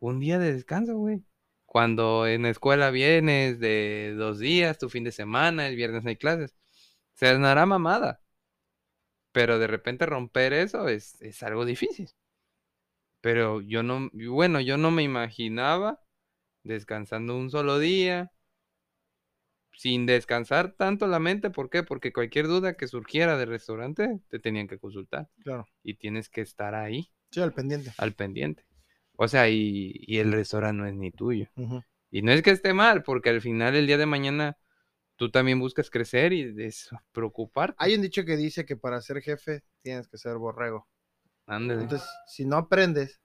un 0.00 0.20
día 0.20 0.38
de 0.38 0.52
descanso, 0.54 0.96
güey. 0.96 1.24
Cuando 1.66 2.26
en 2.26 2.42
la 2.42 2.50
escuela 2.50 2.90
vienes 2.90 3.60
de 3.60 4.14
dos 4.16 4.38
días, 4.40 4.78
tu 4.78 4.88
fin 4.90 5.04
de 5.04 5.12
semana, 5.12 5.68
el 5.68 5.76
viernes 5.76 6.04
no 6.04 6.10
hay 6.10 6.16
clases. 6.16 6.54
Se 7.14 7.28
hará 7.28 7.66
mamada. 7.66 8.20
Pero 9.32 9.58
de 9.58 9.66
repente 9.66 10.06
romper 10.06 10.52
eso 10.52 10.88
es, 10.88 11.20
es 11.22 11.42
algo 11.42 11.64
difícil. 11.64 12.10
Pero 13.20 13.60
yo 13.60 13.82
no, 13.82 14.10
bueno, 14.12 14.60
yo 14.60 14.76
no 14.76 14.90
me 14.90 15.02
imaginaba 15.02 16.00
descansando 16.64 17.36
un 17.36 17.50
solo 17.50 17.78
día, 17.78 18.32
sin 19.80 20.06
descansar 20.06 20.72
tanto 20.76 21.06
la 21.06 21.18
mente. 21.18 21.50
¿Por 21.50 21.70
qué? 21.70 21.82
Porque 21.82 22.12
cualquier 22.12 22.46
duda 22.48 22.74
que 22.76 22.86
surgiera 22.88 23.38
del 23.38 23.48
restaurante 23.48 24.20
te 24.28 24.38
tenían 24.38 24.68
que 24.68 24.78
consultar 24.78 25.28
Claro. 25.42 25.66
y 25.82 25.94
tienes 25.94 26.28
que 26.28 26.42
estar 26.42 26.74
ahí, 26.74 27.10
Sí, 27.32 27.40
al 27.40 27.52
pendiente. 27.52 27.92
al 27.96 28.14
pendiente. 28.14 28.64
O 29.16 29.28
sea, 29.28 29.48
y, 29.50 29.92
y 29.94 30.18
el 30.18 30.32
restaurante 30.32 30.78
no 30.82 30.86
es 30.88 30.94
ni 30.94 31.10
tuyo. 31.12 31.48
Y 32.10 32.22
no 32.22 32.32
es 32.32 32.42
que 32.42 32.50
esté 32.50 32.74
mal, 32.74 33.02
porque 33.04 33.30
al 33.30 33.40
final 33.40 33.76
el 33.76 33.86
día 33.86 33.98
de 33.98 34.06
mañana 34.06 34.58
tú 35.16 35.30
también 35.30 35.60
buscas 35.60 35.90
crecer 35.90 36.32
y 36.34 36.52
despreocuparte. 36.52 37.76
Hay 37.78 37.94
un 37.94 38.02
dicho 38.02 38.24
que 38.24 38.36
dice 38.36 38.64
que 38.64 38.76
para 38.76 39.00
ser 39.00 39.20
jefe 39.22 39.62
tienes 39.82 40.08
que 40.08 40.18
ser 40.18 40.36
borrego. 40.36 40.88
Ándale. 41.46 41.82
Entonces, 41.82 42.08
si 42.28 42.44
no 42.46 42.56
aprendes, 42.58 43.20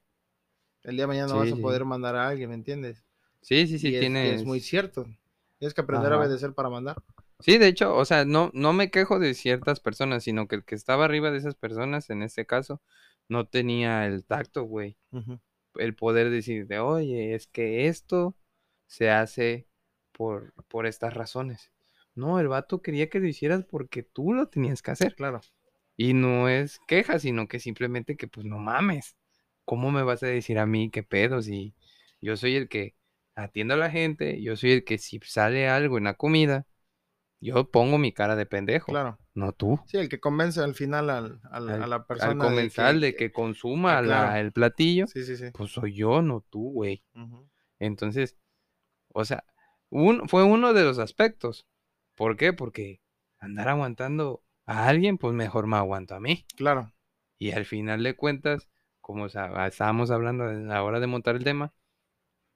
el 0.83 0.95
día 0.97 1.03
de 1.03 1.07
mañana 1.07 1.29
no 1.29 1.37
vas 1.39 1.51
Sí, 1.51 1.53
a 1.53 1.57
poder 1.57 1.85
mandar 1.85 2.15
a 2.15 2.27
alguien, 2.29 2.49
¿me 2.49 2.55
entiendes? 2.55 3.03
Sí, 3.41 3.67
sí, 3.67 3.79
sí, 3.79 3.87
y 3.89 3.97
es, 3.97 4.11
es 4.21 4.43
muy 4.45 4.59
cierto. 4.61 5.07
Tienes 5.59 5.73
que 5.73 5.81
aprender 5.81 6.11
a 6.11 6.17
obedecer 6.17 6.53
para 6.53 6.69
mandar. 6.69 6.97
Sí, 7.39 7.57
de 7.57 7.67
hecho, 7.67 7.95
o 7.95 8.05
sea, 8.05 8.25
no, 8.25 8.51
no 8.53 8.73
me 8.73 8.89
quejo 8.89 9.19
de 9.19 9.33
ciertas 9.33 9.79
personas, 9.79 10.23
sino 10.23 10.47
que 10.47 10.55
el 10.55 10.63
que 10.63 10.75
estaba 10.75 11.05
arriba 11.05 11.31
de 11.31 11.37
esas 11.37 11.55
personas, 11.55 12.09
en 12.09 12.23
este 12.23 12.45
caso, 12.45 12.81
no 13.27 13.47
tenía 13.47 14.05
el 14.05 14.25
tacto, 14.25 14.63
güey. 14.63 14.97
El 15.75 15.95
poder 15.95 16.29
decirte, 16.29 16.79
oye, 16.79 17.35
es 17.35 17.47
que 17.47 17.87
esto 17.87 18.35
se 18.87 19.09
hace 19.09 19.67
por, 20.11 20.53
por 20.67 20.85
estas 20.85 21.13
razones. 21.13 21.71
No, 22.15 22.39
el 22.39 22.47
vato 22.47 22.81
quería 22.81 23.09
que 23.09 23.19
lo 23.19 23.27
hicieras 23.27 23.65
porque 23.65 24.03
tú 24.03 24.33
lo 24.33 24.47
tenías 24.47 24.81
que 24.81 24.91
hacer. 24.91 25.15
Claro. 25.15 25.41
Y 25.97 26.13
no 26.13 26.49
es 26.49 26.79
queja, 26.87 27.19
sino 27.19 27.47
que 27.47 27.59
simplemente 27.59 28.15
que, 28.15 28.27
pues, 28.27 28.45
no 28.45 28.57
mames. 28.57 29.15
¿Cómo 29.65 29.91
me 29.91 30.03
vas 30.03 30.23
a 30.23 30.27
decir 30.27 30.59
a 30.59 30.65
mí 30.65 30.89
qué 30.89 31.03
pedo 31.03 31.41
si 31.41 31.73
yo 32.21 32.37
soy 32.37 32.55
el 32.55 32.69
que 32.69 32.95
atiendo 33.35 33.73
a 33.75 33.77
la 33.77 33.89
gente? 33.91 34.41
Yo 34.41 34.55
soy 34.55 34.71
el 34.71 34.83
que 34.83 34.97
si 34.97 35.19
sale 35.23 35.67
algo 35.69 35.97
en 35.97 36.05
la 36.05 36.15
comida, 36.15 36.65
yo 37.41 37.69
pongo 37.69 37.97
mi 37.97 38.11
cara 38.13 38.35
de 38.35 38.45
pendejo. 38.45 38.91
Claro. 38.91 39.19
no 39.35 39.51
tú. 39.51 39.79
Sí, 39.87 39.97
el 39.97 40.07
que 40.07 40.21
convence 40.21 40.61
al 40.61 40.75
final 40.75 41.09
al, 41.09 41.41
al- 41.51 41.83
a 41.83 41.87
la 41.87 42.07
persona. 42.07 42.31
Al 42.31 42.37
comensal 42.37 43.01
de 43.01 43.11
que- 43.11 43.17
que 43.27 43.31
consuma 43.33 43.97
Ah, 43.97 44.01
claro. 44.03 44.27
la- 44.31 44.39
el 44.39 44.53
platillo, 44.53 45.07
Sí, 45.07 45.23
sí, 45.25 45.35
sí. 45.35 45.45
pues 45.53 45.71
soy 45.71 45.93
yo, 45.93 46.21
no 46.21 46.39
tú, 46.49 46.71
güey. 46.71 47.03
Entonces, 47.79 48.37
o 49.13 49.25
sea, 49.25 49.43
un, 49.89 50.27
fue 50.29 50.43
uno 50.43 50.73
de 50.73 50.83
los 50.85 50.99
aspectos. 50.99 51.67
¿Por 52.15 52.37
qué? 52.37 52.53
Porque 52.53 53.01
andar 53.39 53.67
aguantando 53.67 54.43
a 54.65 54.87
alguien, 54.87 55.17
pues 55.17 55.33
mejor 55.33 55.67
me 55.67 55.75
aguanto 55.77 56.15
a 56.15 56.19
mí. 56.21 56.45
Claro. 56.55 56.93
Y 57.37 57.51
al 57.51 57.65
final 57.65 58.01
de 58.03 58.15
cuentas, 58.15 58.69
como 59.01 59.25
estábamos 59.27 60.11
hablando 60.11 60.45
a 60.45 60.53
la 60.53 60.81
hora 60.83 60.99
de 61.01 61.07
montar 61.07 61.35
el 61.35 61.43
tema, 61.43 61.73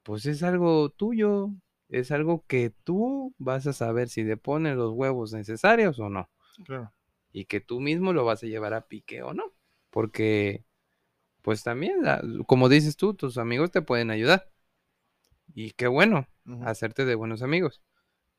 pues 0.10 0.25
es 0.25 0.42
algo 0.42 0.89
tuyo, 0.89 1.51
es 1.88 2.10
algo 2.10 2.44
que 2.48 2.72
tú 2.84 3.36
vas 3.38 3.68
a 3.68 3.74
saber 3.74 4.10
si 4.10 4.24
le 4.24 4.38
pones 4.38 4.75
los 4.75 4.92
huevos 4.94 5.34
necesarios 5.34 6.00
o 6.00 6.10
no. 6.10 6.32
Claro. 6.66 6.92
Y 7.32 7.46
que 7.46 7.62
tú 7.62 7.80
mismo 7.80 8.12
lo 8.12 8.25
vas 8.25 8.42
a 8.42 8.48
llevar 8.48 8.74
a 8.74 8.88
pique 8.88 9.22
o 9.22 9.36
no. 9.36 9.54
Porque, 9.92 10.66
pues 11.44 11.62
también, 11.62 12.01
la- 12.01 12.24
como 12.48 12.70
dices 12.70 12.98
tú, 12.98 13.13
tus 13.13 13.38
amigos 13.38 13.70
te 13.70 13.84
pueden 13.84 14.10
ayudar. 14.10 14.50
Y 15.54 15.74
qué 15.74 15.86
bueno, 15.86 16.28
hacerte 16.63 17.06
de 17.06 17.13
buenos 17.13 17.44
amigos. 17.44 17.84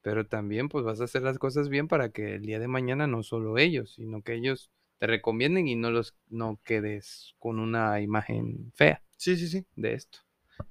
Pero 0.03 0.27
también 0.27 0.69
pues 0.69 0.85
vas 0.85 1.01
a 1.01 1.05
hacer 1.05 1.23
las 1.23 1.39
cosas 1.39 1.69
bien 1.69 1.87
para 1.87 2.09
que 2.11 2.35
el 2.35 2.43
día 2.43 2.59
de 2.59 2.67
mañana 2.67 3.07
no 3.07 3.23
solo 3.23 3.59
ellos, 3.59 3.95
sino 3.95 4.23
que 4.23 4.35
ellos 4.35 4.73
te 4.99 5.07
recomienden 5.07 5.69
y 5.69 5.77
no 5.77 5.93
los 5.93 6.17
no 6.29 6.59
quedes 6.65 7.37
con 7.39 7.61
una 7.61 8.01
imagen 8.01 8.73
fea 8.75 9.05
Sí, 9.19 9.37
sí, 9.37 9.47
sí. 9.47 9.65
de 9.77 9.95
esto. 9.95 10.19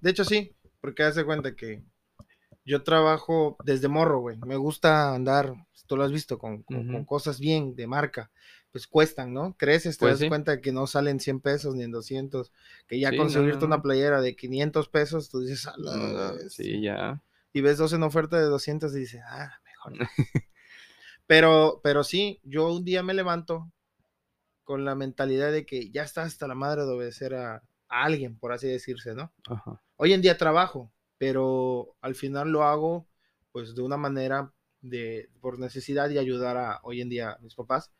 De 0.01 0.09
hecho, 0.09 0.25
sí, 0.25 0.55
porque 0.81 1.03
hace 1.03 1.25
cuenta 1.25 1.55
que 1.55 1.83
yo 2.65 2.83
trabajo 2.83 3.57
desde 3.65 3.87
morro, 3.87 4.19
güey. 4.21 4.37
Me 4.45 4.57
gusta 4.57 5.13
andar, 5.15 5.53
pues, 5.71 5.85
tú 5.87 5.97
lo 5.97 6.03
has 6.03 6.11
visto, 6.11 6.37
con, 6.39 6.63
con- 6.63 7.05
cosas 7.05 7.39
bien 7.39 7.75
de 7.75 7.87
marca. 7.87 8.31
Pues 8.71 8.87
cuestan, 8.87 9.33
¿no? 9.33 9.55
Creces, 9.57 9.97
te 9.97 10.05
Pues 10.05 10.11
das 10.11 10.19
sí. 10.19 10.27
cuenta 10.27 10.61
que 10.61 10.71
no 10.71 10.87
salen 10.87 11.19
100 11.19 11.39
pesos 11.41 11.75
ni 11.75 11.83
en 11.83 11.91
200. 11.91 12.53
Que 12.87 12.99
ya 12.99 13.09
Sí, 13.09 13.15
conseguirte 13.15 13.65
no, 13.65 13.67
una 13.67 13.81
playera 13.81 14.21
de 14.21 14.35
500 14.35 14.89
pesos, 14.89 15.29
tú 15.29 15.41
dices, 15.41 15.67
"A 15.67 15.75
la 15.77 15.97
No, 15.97 16.33
bestia". 16.35 16.49
sí, 16.49 16.81
ya. 16.81 17.21
y 17.53 17.61
ves 17.61 17.77
dos 17.77 17.93
en 17.93 18.03
oferta 18.03 18.37
de 18.39 18.45
200 18.45 18.95
y 18.95 18.99
dices, 19.01 19.21
ah, 19.27 19.51
mejor. 19.65 19.93
no". 19.93 20.05
pero, 21.27 21.79
pero 21.83 22.03
sí, 22.03 22.39
yo 22.43 22.71
un 22.73 22.83
día 22.85 23.03
me 23.03 23.13
levanto 23.13 23.71
con 24.63 24.85
la 24.85 24.95
mentalidad 24.95 25.51
de 25.51 25.65
que 25.65 25.91
ya 25.91 26.03
está 26.03 26.23
hasta 26.23 26.47
la 26.47 26.55
madre 26.55 26.83
de 26.85 26.91
obedecer 26.93 27.35
a, 27.35 27.63
a 27.89 28.03
alguien, 28.03 28.37
por 28.37 28.51
así 28.53 28.67
decirse, 28.67 29.13
¿no? 29.15 29.33
Ajá. 29.47 29.81
Hoy 29.97 30.13
en 30.13 30.21
día 30.21 30.37
trabajo, 30.37 30.91
pero 31.17 31.95
al 32.01 32.15
final 32.15 32.51
lo 32.51 32.63
hago 32.63 33.07
pues 33.51 33.75
de 33.75 33.81
una 33.81 33.97
manera 33.97 34.53
de 34.81 35.29
por 35.41 35.59
necesidad 35.59 36.09
y 36.09 36.17
ayudar 36.17 36.57
a 36.57 36.79
hoy 36.83 37.01
en 37.01 37.09
día 37.09 37.31
a 37.31 37.39
mis 37.39 37.55
papás 37.55 37.91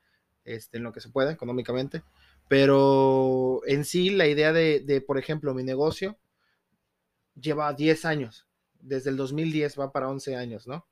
este, 0.46 0.78
en 0.78 0.84
lo 0.84 0.94
que 0.94 1.02
se 1.02 1.10
pueda 1.10 1.32
económicamente. 1.32 2.04
Pero 2.48 3.62
en 3.66 3.86
sí 3.86 4.10
la 4.10 4.28
idea 4.28 4.54
de, 4.54 4.80
de, 4.80 5.02
por 5.02 5.18
ejemplo, 5.18 5.54
mi 5.54 5.64
negocio 5.64 6.18
lleva 7.36 7.74
10 7.74 8.06
años. 8.06 8.48
Desde 8.82 9.10
el 9.10 9.18
2010 9.18 9.80
va 9.80 9.92
para 9.92 10.10
11 10.10 10.36
años, 10.36 10.68
¿no? 10.68 10.88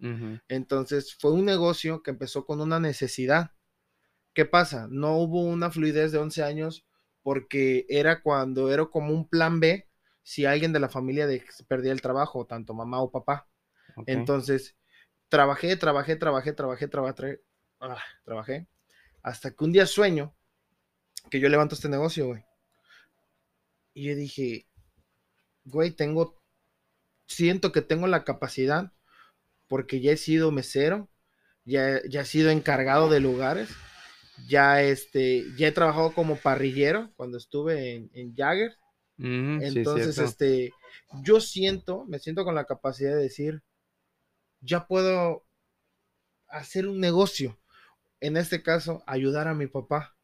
Entonces 0.49 1.15
fue 1.15 1.31
un 1.31 1.45
negocio 1.45 2.03
que 2.03 2.11
empezó 2.11 2.45
con 2.45 2.59
una 2.59 2.79
necesidad. 2.79 3.51
¿Qué 4.33 4.45
pasa? 4.45 4.87
No 4.91 5.17
hubo 5.17 5.41
una 5.41 5.71
fluidez 5.71 6.11
de 6.11 6.17
11 6.17 6.43
años 6.43 6.85
porque 7.27 7.85
era 7.89 8.21
cuando 8.21 8.71
era 8.71 8.85
como 8.85 9.11
un 9.13 9.27
plan 9.27 9.59
B 9.59 9.85
si 10.23 10.45
alguien 10.45 10.71
de 10.71 10.79
la 10.79 10.87
familia 10.87 11.27
de- 11.27 11.43
perdía 11.67 11.91
el 11.91 12.01
trabajo, 12.01 12.45
tanto 12.45 12.73
mamá 12.73 13.01
o 13.01 13.11
papá. 13.11 13.49
Entonces, 14.13 14.77
trabajé, 15.27 15.75
trabajé, 15.75 16.15
trabajé, 16.15 16.53
trabajé, 16.53 16.87
trabajé, 16.87 17.41
ah, 17.81 18.01
trabajé, 18.23 18.69
hasta 19.23 19.51
que 19.51 19.61
un 19.65 19.73
día 19.73 19.85
sueño 19.85 20.33
que 21.29 21.41
yo 21.41 21.49
levanto 21.49 21.75
este 21.75 21.89
negocio, 21.89 22.27
güey. 22.27 22.45
Y 23.93 24.05
yo 24.07 24.15
dije, 24.15 24.69
güey, 25.65 25.91
tengo, 25.91 26.41
siento 27.25 27.73
que 27.73 27.81
tengo 27.81 28.07
la 28.07 28.23
capacidad, 28.23 28.93
porque 29.67 29.99
ya 29.99 30.13
he 30.13 30.17
sido 30.17 30.53
mesero, 30.53 31.09
ya, 31.65 31.99
ya 32.07 32.21
he 32.21 32.25
sido 32.25 32.51
encargado 32.51 33.09
de 33.09 33.19
lugares, 33.19 33.67
ya, 34.47 34.83
este, 34.83 35.45
ya 35.57 35.67
he 35.67 35.71
trabajado 35.71 36.13
como 36.13 36.35
parrillero 36.37 37.11
cuando 37.15 37.37
estuve 37.37 37.95
en, 37.95 38.09
en 38.13 38.35
Jagger. 38.35 38.77
Sí, 39.17 39.25
Entonces, 39.25 40.17
este, 40.19 40.71
yo 41.23 41.39
siento, 41.41 42.05
me 42.05 42.19
siento 42.19 42.43
con 42.43 42.55
la 42.55 42.65
capacidad 42.65 43.15
de 43.15 43.23
decir, 43.23 43.63
ya 44.61 44.87
puedo 44.87 45.45
hacer 46.47 46.87
un 46.87 46.99
negocio. 46.99 47.57
En 48.19 48.37
este 48.37 48.63
caso, 48.63 49.03
ayudar 49.07 49.47
a 49.47 49.53
mi 49.53 49.67
papá. 49.67 50.15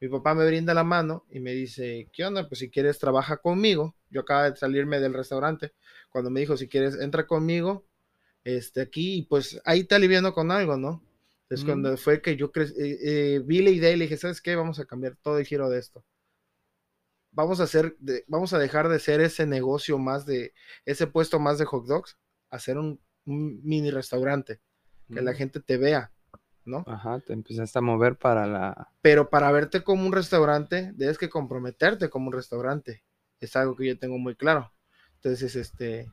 Mi 0.00 0.08
papá 0.08 0.34
me 0.34 0.46
brinda 0.46 0.74
la 0.74 0.84
mano 0.84 1.24
y 1.30 1.40
me 1.40 1.52
dice, 1.52 2.08
¿qué 2.12 2.24
onda? 2.24 2.48
Pues 2.48 2.60
si 2.60 2.70
quieres, 2.70 2.98
trabaja 2.98 3.38
conmigo. 3.38 3.96
Yo 4.10 4.20
acabo 4.22 4.50
de 4.50 4.56
salirme 4.56 5.00
del 5.00 5.14
restaurante. 5.14 5.72
Cuando 6.10 6.30
me 6.30 6.40
dijo, 6.40 6.56
si 6.56 6.68
quieres, 6.68 6.96
entra 7.00 7.26
conmigo, 7.26 7.86
este, 8.44 8.80
aquí, 8.82 9.18
y 9.18 9.22
pues 9.22 9.60
ahí 9.64 9.84
te 9.84 9.94
aliviano 9.96 10.32
con 10.32 10.50
algo, 10.50 10.76
¿no? 10.76 11.02
Entonces, 11.50 11.64
Mm. 11.64 11.66
cuando 11.66 11.96
fue 11.96 12.20
que 12.22 12.36
yo 12.36 12.50
eh, 12.54 12.98
eh, 13.02 13.42
vi 13.44 13.62
la 13.62 13.70
idea 13.70 13.90
y 13.92 13.96
le 13.96 14.04
dije, 14.04 14.16
¿sabes 14.18 14.40
qué? 14.42 14.54
Vamos 14.56 14.78
a 14.80 14.84
cambiar 14.86 15.16
todo 15.16 15.38
el 15.38 15.46
giro 15.46 15.68
de 15.70 15.78
esto 15.78 16.04
vamos 17.30 17.60
a 17.60 17.64
hacer, 17.64 17.96
de- 17.98 18.24
vamos 18.26 18.52
a 18.52 18.58
dejar 18.58 18.88
de 18.88 18.98
ser 18.98 19.20
ese 19.20 19.46
negocio 19.46 19.98
más 19.98 20.26
de, 20.26 20.52
ese 20.84 21.06
puesto 21.06 21.38
más 21.38 21.58
de 21.58 21.64
hot 21.66 21.86
dogs, 21.86 22.18
hacer 22.50 22.78
un, 22.78 23.00
un 23.26 23.60
mini 23.62 23.90
restaurante, 23.90 24.60
que 25.12 25.22
la 25.22 25.30
Ujú. 25.30 25.38
gente 25.38 25.60
te 25.60 25.76
vea, 25.76 26.12
¿no? 26.64 26.84
Ajá, 26.86 27.20
te 27.20 27.32
empezaste 27.32 27.78
a 27.78 27.82
mover 27.82 28.16
para 28.16 28.46
la... 28.46 28.88
Pero 29.02 29.30
para 29.30 29.52
verte 29.52 29.82
como 29.82 30.04
un 30.06 30.12
restaurante, 30.12 30.92
debes 30.94 31.18
que 31.18 31.28
comprometerte 31.28 32.10
como 32.10 32.26
un 32.28 32.32
restaurante. 32.32 33.04
Es 33.40 33.54
algo 33.56 33.76
que 33.76 33.86
yo 33.86 33.98
tengo 33.98 34.18
muy 34.18 34.34
claro. 34.34 34.72
Entonces, 35.16 35.54
este, 35.54 36.10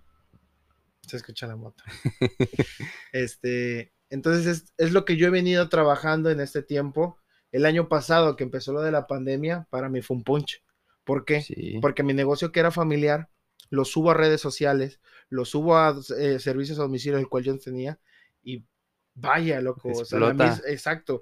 se 1.08 1.18
escucha 1.18 1.48
la 1.48 1.56
moto. 1.56 1.84
este, 3.12 3.94
entonces 4.10 4.46
es, 4.48 4.74
es 4.78 4.92
lo 4.94 5.06
que 5.06 5.18
yo 5.18 5.28
he 5.28 5.32
venido 5.32 5.70
trabajando 5.70 6.30
en 6.32 6.40
este 6.40 6.62
tiempo. 6.62 7.18
El 7.52 7.66
año 7.66 7.88
pasado 7.90 8.36
que 8.36 8.44
empezó 8.44 8.74
lo 8.74 8.82
de 8.82 8.92
la 8.92 9.08
pandemia, 9.08 9.68
para 9.70 9.90
mí 9.90 10.02
fue 10.02 10.18
un 10.18 10.24
punch. 10.24 10.64
¿Por 11.04 11.26
qué? 11.26 11.48
Sí. 11.48 11.80
porque 11.80 12.04
mi 12.04 12.14
negocio 12.14 12.52
que 12.52 12.60
era 12.60 12.72
familiar 12.72 13.30
lo 13.70 13.86
subo 13.86 14.12
a 14.12 14.14
redes 14.16 14.42
sociales, 14.42 15.00
lo 15.30 15.46
subo 15.46 15.78
a 15.78 15.96
eh, 16.20 16.40
servicios 16.40 16.80
a 16.80 16.84
domicilio, 16.84 17.18
el 17.20 17.28
cual 17.30 17.44
yo 17.44 17.58
tenía, 17.60 18.00
y 18.44 18.66
vaya, 19.14 19.62
loco, 19.62 20.00
o 20.02 20.06
sea, 20.06 20.20
la 20.20 20.32
Explota. 20.32 20.44
mis- 20.50 20.64
exacto, 20.68 21.22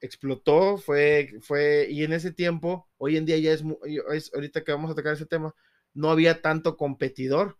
explotó, 0.00 0.76
fue, 0.76 1.32
fue, 1.40 1.86
y 1.90 2.04
en 2.04 2.12
ese 2.12 2.32
tiempo, 2.32 2.88
hoy 2.98 3.16
en 3.16 3.26
día 3.26 3.38
ya 3.38 3.52
es, 3.52 3.64
es, 4.12 4.32
ahorita 4.34 4.64
que 4.64 4.72
vamos 4.72 4.90
a 4.90 4.94
tocar 4.94 5.14
ese 5.14 5.26
tema, 5.26 5.54
no 5.94 6.10
había 6.10 6.42
tanto 6.42 6.76
competidor, 6.76 7.58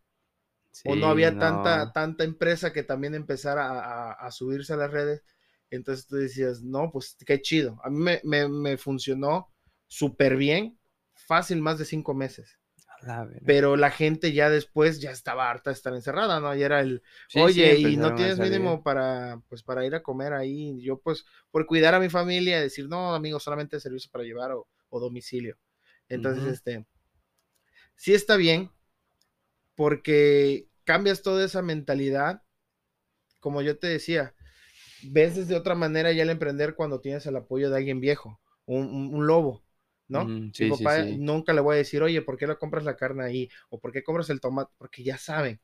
o 0.83 0.97
no 0.97 1.07
había 1.09 1.39
tanta, 1.39 1.87
no. 1.87 1.93
tanta 1.93 2.25
empresa 2.25 2.73
que 2.73 2.83
también 2.83 3.15
empezara 3.15 3.67
a, 3.67 4.11
a- 4.13 4.27
a 4.27 4.31
subirse 4.31 4.73
a 4.73 4.77
las 4.77 4.91
redes, 4.91 5.23
entonces 5.71 6.07
tú 6.07 6.17
decías, 6.17 6.63
no, 6.63 6.91
pues 6.93 7.17
qué 7.27 7.41
chido, 7.41 7.81
a 7.85 7.91
mí 7.91 7.99
me, 8.03 8.21
me, 8.25 8.49
me 8.49 8.77
funcionó 8.77 9.53
súper 9.87 10.37
bien, 10.37 10.79
fácil 11.15 11.61
más 11.63 11.79
de 11.79 11.85
cinco 11.85 12.15
meses 12.15 12.59
la 13.03 13.29
pero 13.45 13.77
la 13.77 13.91
gente 13.91 14.33
ya 14.33 14.49
después 14.51 15.01
ya 15.01 15.11
estaba 15.11 15.51
harta 15.51 15.71
de 15.71 15.75
estar 15.75 15.95
encerrada, 15.95 16.41
¿no? 16.41 16.55
Y 16.57 16.63
era 16.63 16.81
el, 16.81 17.03
Sí, 17.27 17.49
sí, 17.51 17.63
oye, 17.63 17.77
y 17.79 17.97
no 17.99 18.15
tienes 18.15 18.41
mínimo 18.41 18.83
para, 18.83 19.43
pues, 19.49 19.63
para 19.63 19.85
ir 19.85 19.95
a 19.95 20.03
comer 20.03 20.33
ahí. 20.33 20.81
Yo, 20.83 20.99
pues, 21.01 21.25
por 21.51 21.67
cuidar 21.67 21.95
a 21.95 22.01
mi 22.01 22.09
familia, 22.09 22.61
decir, 22.61 22.89
no, 22.89 23.15
amigo, 23.15 23.39
solamente 23.41 23.81
servicio 23.81 24.11
para 24.11 24.25
llevar 24.25 24.53
o, 24.53 24.67
o 24.89 25.01
domicilio. 25.01 25.59
Entonces, 26.09 26.47
este, 26.47 26.87
sí 27.97 28.15
está 28.15 28.37
bien, 28.37 28.71
porque 29.75 30.69
cambias 30.85 31.23
toda 31.23 31.45
esa 31.45 31.63
mentalidad, 31.63 32.43
como 33.41 33.63
yo 33.63 33.79
te 33.79 33.87
decía, 33.89 34.35
ves 35.03 35.37
desde 35.37 35.57
otra 35.57 35.75
manera 35.75 36.13
ya 36.13 36.23
el 36.25 36.31
emprender 36.31 36.75
cuando 36.75 37.01
tienes 37.01 37.27
el 37.27 37.37
apoyo 37.37 37.71
de 37.71 37.77
alguien 37.79 38.01
viejo, 38.01 38.41
un, 38.67 38.87
un- 38.89 39.15
un 39.15 39.27
lobo, 39.27 39.65
¿no? 40.09 40.37
Mm, 40.37 40.51
Mi 40.59 40.67
sí, 40.73 40.89
papá 40.89 41.05
sí. 41.05 41.05
nunca 41.11 41.53
le 41.53 41.61
voy 41.63 41.75
a 41.77 41.79
decir, 41.79 42.03
oye, 42.03 42.23
¿por 42.23 42.37
qué 42.39 42.47
no 42.47 42.59
compras 42.59 42.85
la 42.85 42.97
carne 42.97 43.25
ahí? 43.25 43.49
¿O 43.71 43.81
por 43.81 43.93
qué 43.93 44.03
compras 44.05 44.31
el 44.31 44.41
tomate? 44.41 44.73
Porque 44.79 45.05
ya 45.05 45.19
saben, 45.19 45.61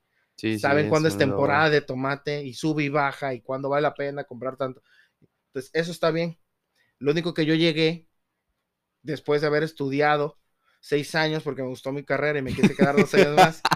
saben 0.52 0.87
cuándo 0.87 1.09
es 1.09 1.17
lobo. 1.19 1.19
temporada 1.19 1.71
de 1.71 1.83
tomate 1.83 2.45
y 2.45 2.55
sube 2.55 2.85
y 2.85 2.90
baja 2.90 3.35
y 3.35 3.43
cuándo 3.43 3.69
vale 3.71 3.83
la 3.83 3.95
pena 3.95 4.25
comprar 4.25 4.57
tanto. 4.57 4.83
Entonces, 5.49 5.71
eso 5.75 5.93
está 5.93 6.11
bien. 6.12 6.38
Lo 6.99 7.12
único 7.12 7.35
que 7.35 7.47
yo 7.47 7.55
llegué, 7.55 8.09
después 9.02 9.40
de 9.40 9.47
haber 9.49 9.62
estudiado 9.62 10.38
seis 10.81 11.14
años, 11.14 11.43
porque 11.43 11.62
me 11.62 11.69
gustó 11.69 11.93
mi 11.93 12.05
carrera 12.05 12.38
y 12.38 12.43
me 12.43 12.55
quise 12.55 12.75
quedar 12.76 12.97
dos 12.97 13.14
años 13.14 13.35
más, 13.37 13.67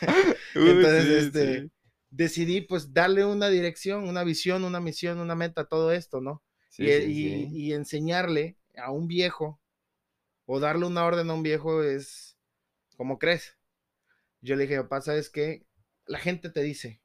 Uy, 0.54 0.70
entonces, 0.70 1.04
sí, 1.04 1.26
este, 1.26 1.60
sí. 1.62 1.70
decidí 2.10 2.60
pues 2.62 2.92
darle 2.92 3.24
una 3.24 3.48
dirección, 3.48 4.08
una 4.08 4.24
visión, 4.24 4.64
una 4.64 4.80
misión, 4.80 5.18
una 5.18 5.34
meta 5.34 5.62
a 5.62 5.68
todo 5.68 5.92
esto, 5.92 6.20
¿no? 6.20 6.42
Sí, 6.68 6.84
y, 6.84 7.72
enseñarle 7.72 8.56
a 8.76 8.90
un 8.90 9.06
viejo 9.06 9.60
o 10.46 10.58
darle 10.58 10.86
una 10.86 11.04
orden 11.04 11.30
a 11.30 11.34
un 11.34 11.42
viejo 11.42 11.84
es 11.84 12.36
como 12.96 13.18
crees. 13.18 13.56
Yo 14.40 14.56
le 14.56 14.64
dije, 14.64 14.82
papá, 14.82 15.00
¿sabes 15.00 15.30
qué? 15.30 15.66
La 16.06 16.18
gente 16.18 16.50
te 16.50 16.62
dice, 16.62 17.00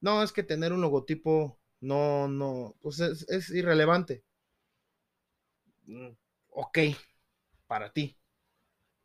no, 0.00 0.22
es 0.22 0.32
que 0.32 0.42
tener 0.42 0.72
un 0.72 0.82
logotipo 0.82 1.58
no, 1.80 2.28
no, 2.28 2.76
pues 2.80 3.00
es, 3.00 3.28
es 3.28 3.50
irrelevante. 3.50 4.22
mm, 5.86 6.10
ok, 6.50 6.78
para 7.66 7.92
ti. 7.92 8.16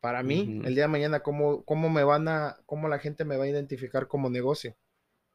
Para 0.02 0.24
mí, 0.24 0.60
el 0.64 0.74
día 0.74 0.84
de 0.84 0.88
mañana, 0.88 1.20
¿cómo, 1.20 1.64
¿cómo 1.64 1.88
me 1.88 2.02
van 2.02 2.26
a, 2.26 2.56
cómo 2.66 2.88
la 2.88 2.98
gente 2.98 3.24
me 3.24 3.36
va 3.36 3.44
a 3.44 3.48
identificar 3.48 4.08
como 4.08 4.28
negocio? 4.30 4.76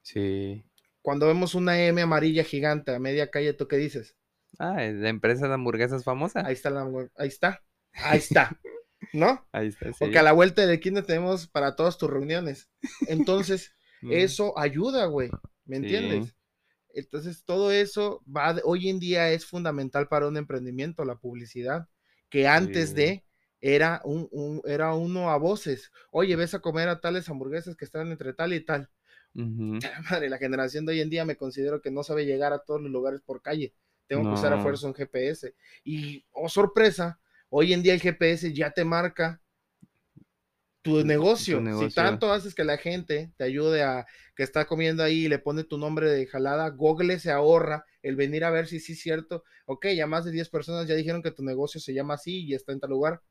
Sí. 0.02 0.66
Cuando 1.02 1.26
vemos 1.26 1.56
una 1.56 1.82
M 1.82 2.02
amarilla 2.02 2.44
gigante 2.44 2.94
a 2.94 3.00
media 3.00 3.32
calle, 3.32 3.54
¿tú 3.54 3.70
qué 3.70 3.78
dices? 3.78 4.18
Ah, 4.60 4.84
la 4.84 5.08
empresa 5.08 5.48
de 5.48 5.54
hamburguesas 5.54 6.04
famosa. 6.04 6.46
Ahí 6.46 6.52
está 6.54 6.70
la, 6.70 6.86
ahí 7.16 7.30
está, 7.30 7.64
ahí 7.94 8.18
está, 8.18 8.60
¿no? 9.14 9.48
Ahí 9.54 9.68
está, 9.68 9.86
sí. 9.86 9.96
Porque 10.00 10.20
a 10.20 10.24
la 10.24 10.34
vuelta 10.34 10.68
de 10.68 10.74
aquí 10.74 10.92
tenemos 10.92 11.48
para 11.48 11.78
todas 11.78 11.98
tus 11.98 12.10
reuniones. 12.10 12.70
Entonces, 13.08 13.72
Mm, 14.02 14.12
eso 14.12 14.60
ayuda, 14.60 15.06
güey, 15.06 15.32
¿me 15.66 15.78
Sí. 15.78 15.84
entiendes? 15.86 16.36
Entonces, 16.94 17.44
todo 17.46 17.72
eso 17.72 18.24
va, 18.28 18.56
hoy 18.64 18.90
en 18.90 19.00
día 19.00 19.32
es 19.32 19.46
fundamental 19.46 20.08
para 20.08 20.28
un 20.28 20.38
emprendimiento, 20.38 21.04
la 21.06 21.16
publicidad, 21.16 21.88
que 22.30 22.48
antes 22.48 22.90
Sí. 22.90 22.96
de 22.96 23.27
era 23.76 24.02
un, 24.06 24.28
un- 24.32 24.62
era 24.66 24.94
uno 24.96 25.30
a 25.32 25.38
voces. 25.38 25.92
Oye, 26.12 26.36
ves 26.36 26.54
a 26.54 26.60
comer 26.62 26.90
a 26.90 27.00
tales 27.02 27.30
hamburguesas 27.30 27.76
que 27.76 27.86
están 27.86 28.12
entre 28.12 28.34
tal 28.34 28.54
y 28.54 28.66
tal. 28.66 28.90
Madre, 30.12 30.30
la 30.30 30.38
generación 30.38 30.86
de 30.86 30.94
hoy 30.94 31.02
en 31.02 31.10
día 31.10 31.26
me 31.26 31.38
considero 31.38 31.82
que 31.82 31.92
no 31.92 32.04
sabe 32.04 32.26
llegar 32.26 32.54
a 32.54 32.60
todos 32.60 32.82
los 32.82 32.92
lugares 32.92 33.22
por 33.22 33.42
calle. 33.42 33.74
Tengo 34.08 34.28
que 34.28 34.36
usar 34.36 34.54
a 34.54 34.60
fuerza 34.60 34.88
un 34.88 34.94
GPS. 34.94 35.56
Y, 35.84 36.26
oh 36.32 36.50
sorpresa, 36.50 37.20
hoy 37.50 37.74
en 37.74 37.84
día 37.84 37.94
el 37.94 38.02
GPS 38.02 38.54
ya 38.54 38.72
te 38.72 38.86
marca 38.86 39.42
tu 40.82 41.04
negocio. 41.04 41.60
Si 41.70 41.90
negocio. 41.90 41.96
tanto 41.96 42.32
haces 42.32 42.56
que 42.56 42.64
la 42.64 42.78
gente 42.78 43.32
te 43.38 43.44
ayude 43.44 43.84
a 43.84 44.06
que 44.36 44.44
está 44.44 44.66
comiendo 44.66 45.04
ahí 45.04 45.26
y 45.26 45.30
le 45.30 45.40
pone 45.40 45.64
tu 45.64 45.78
nombre 45.78 46.10
de 46.10 46.28
jalada, 46.28 46.70
Google 46.70 47.20
se 47.20 47.32
ahorra 47.32 47.86
el 48.02 48.16
venir 48.16 48.44
a 48.46 48.52
ver 48.52 48.68
si 48.68 48.80
sí 48.80 48.94
es 48.94 49.02
cierto. 49.02 49.44
Ok, 49.66 49.88
ya 49.96 50.08
más 50.08 50.26
de 50.26 50.32
10 50.32 50.50
personas 50.50 50.88
ya 50.88 50.96
dijeron 50.96 51.22
que 51.24 51.32
tu 51.32 51.44
negocio 51.44 51.80
se 51.82 51.94
llama 51.94 52.14
así 52.16 52.46
y 52.46 52.54
está 52.54 52.72
en 52.72 52.80
tal 52.80 52.92
lugar. 52.92 53.22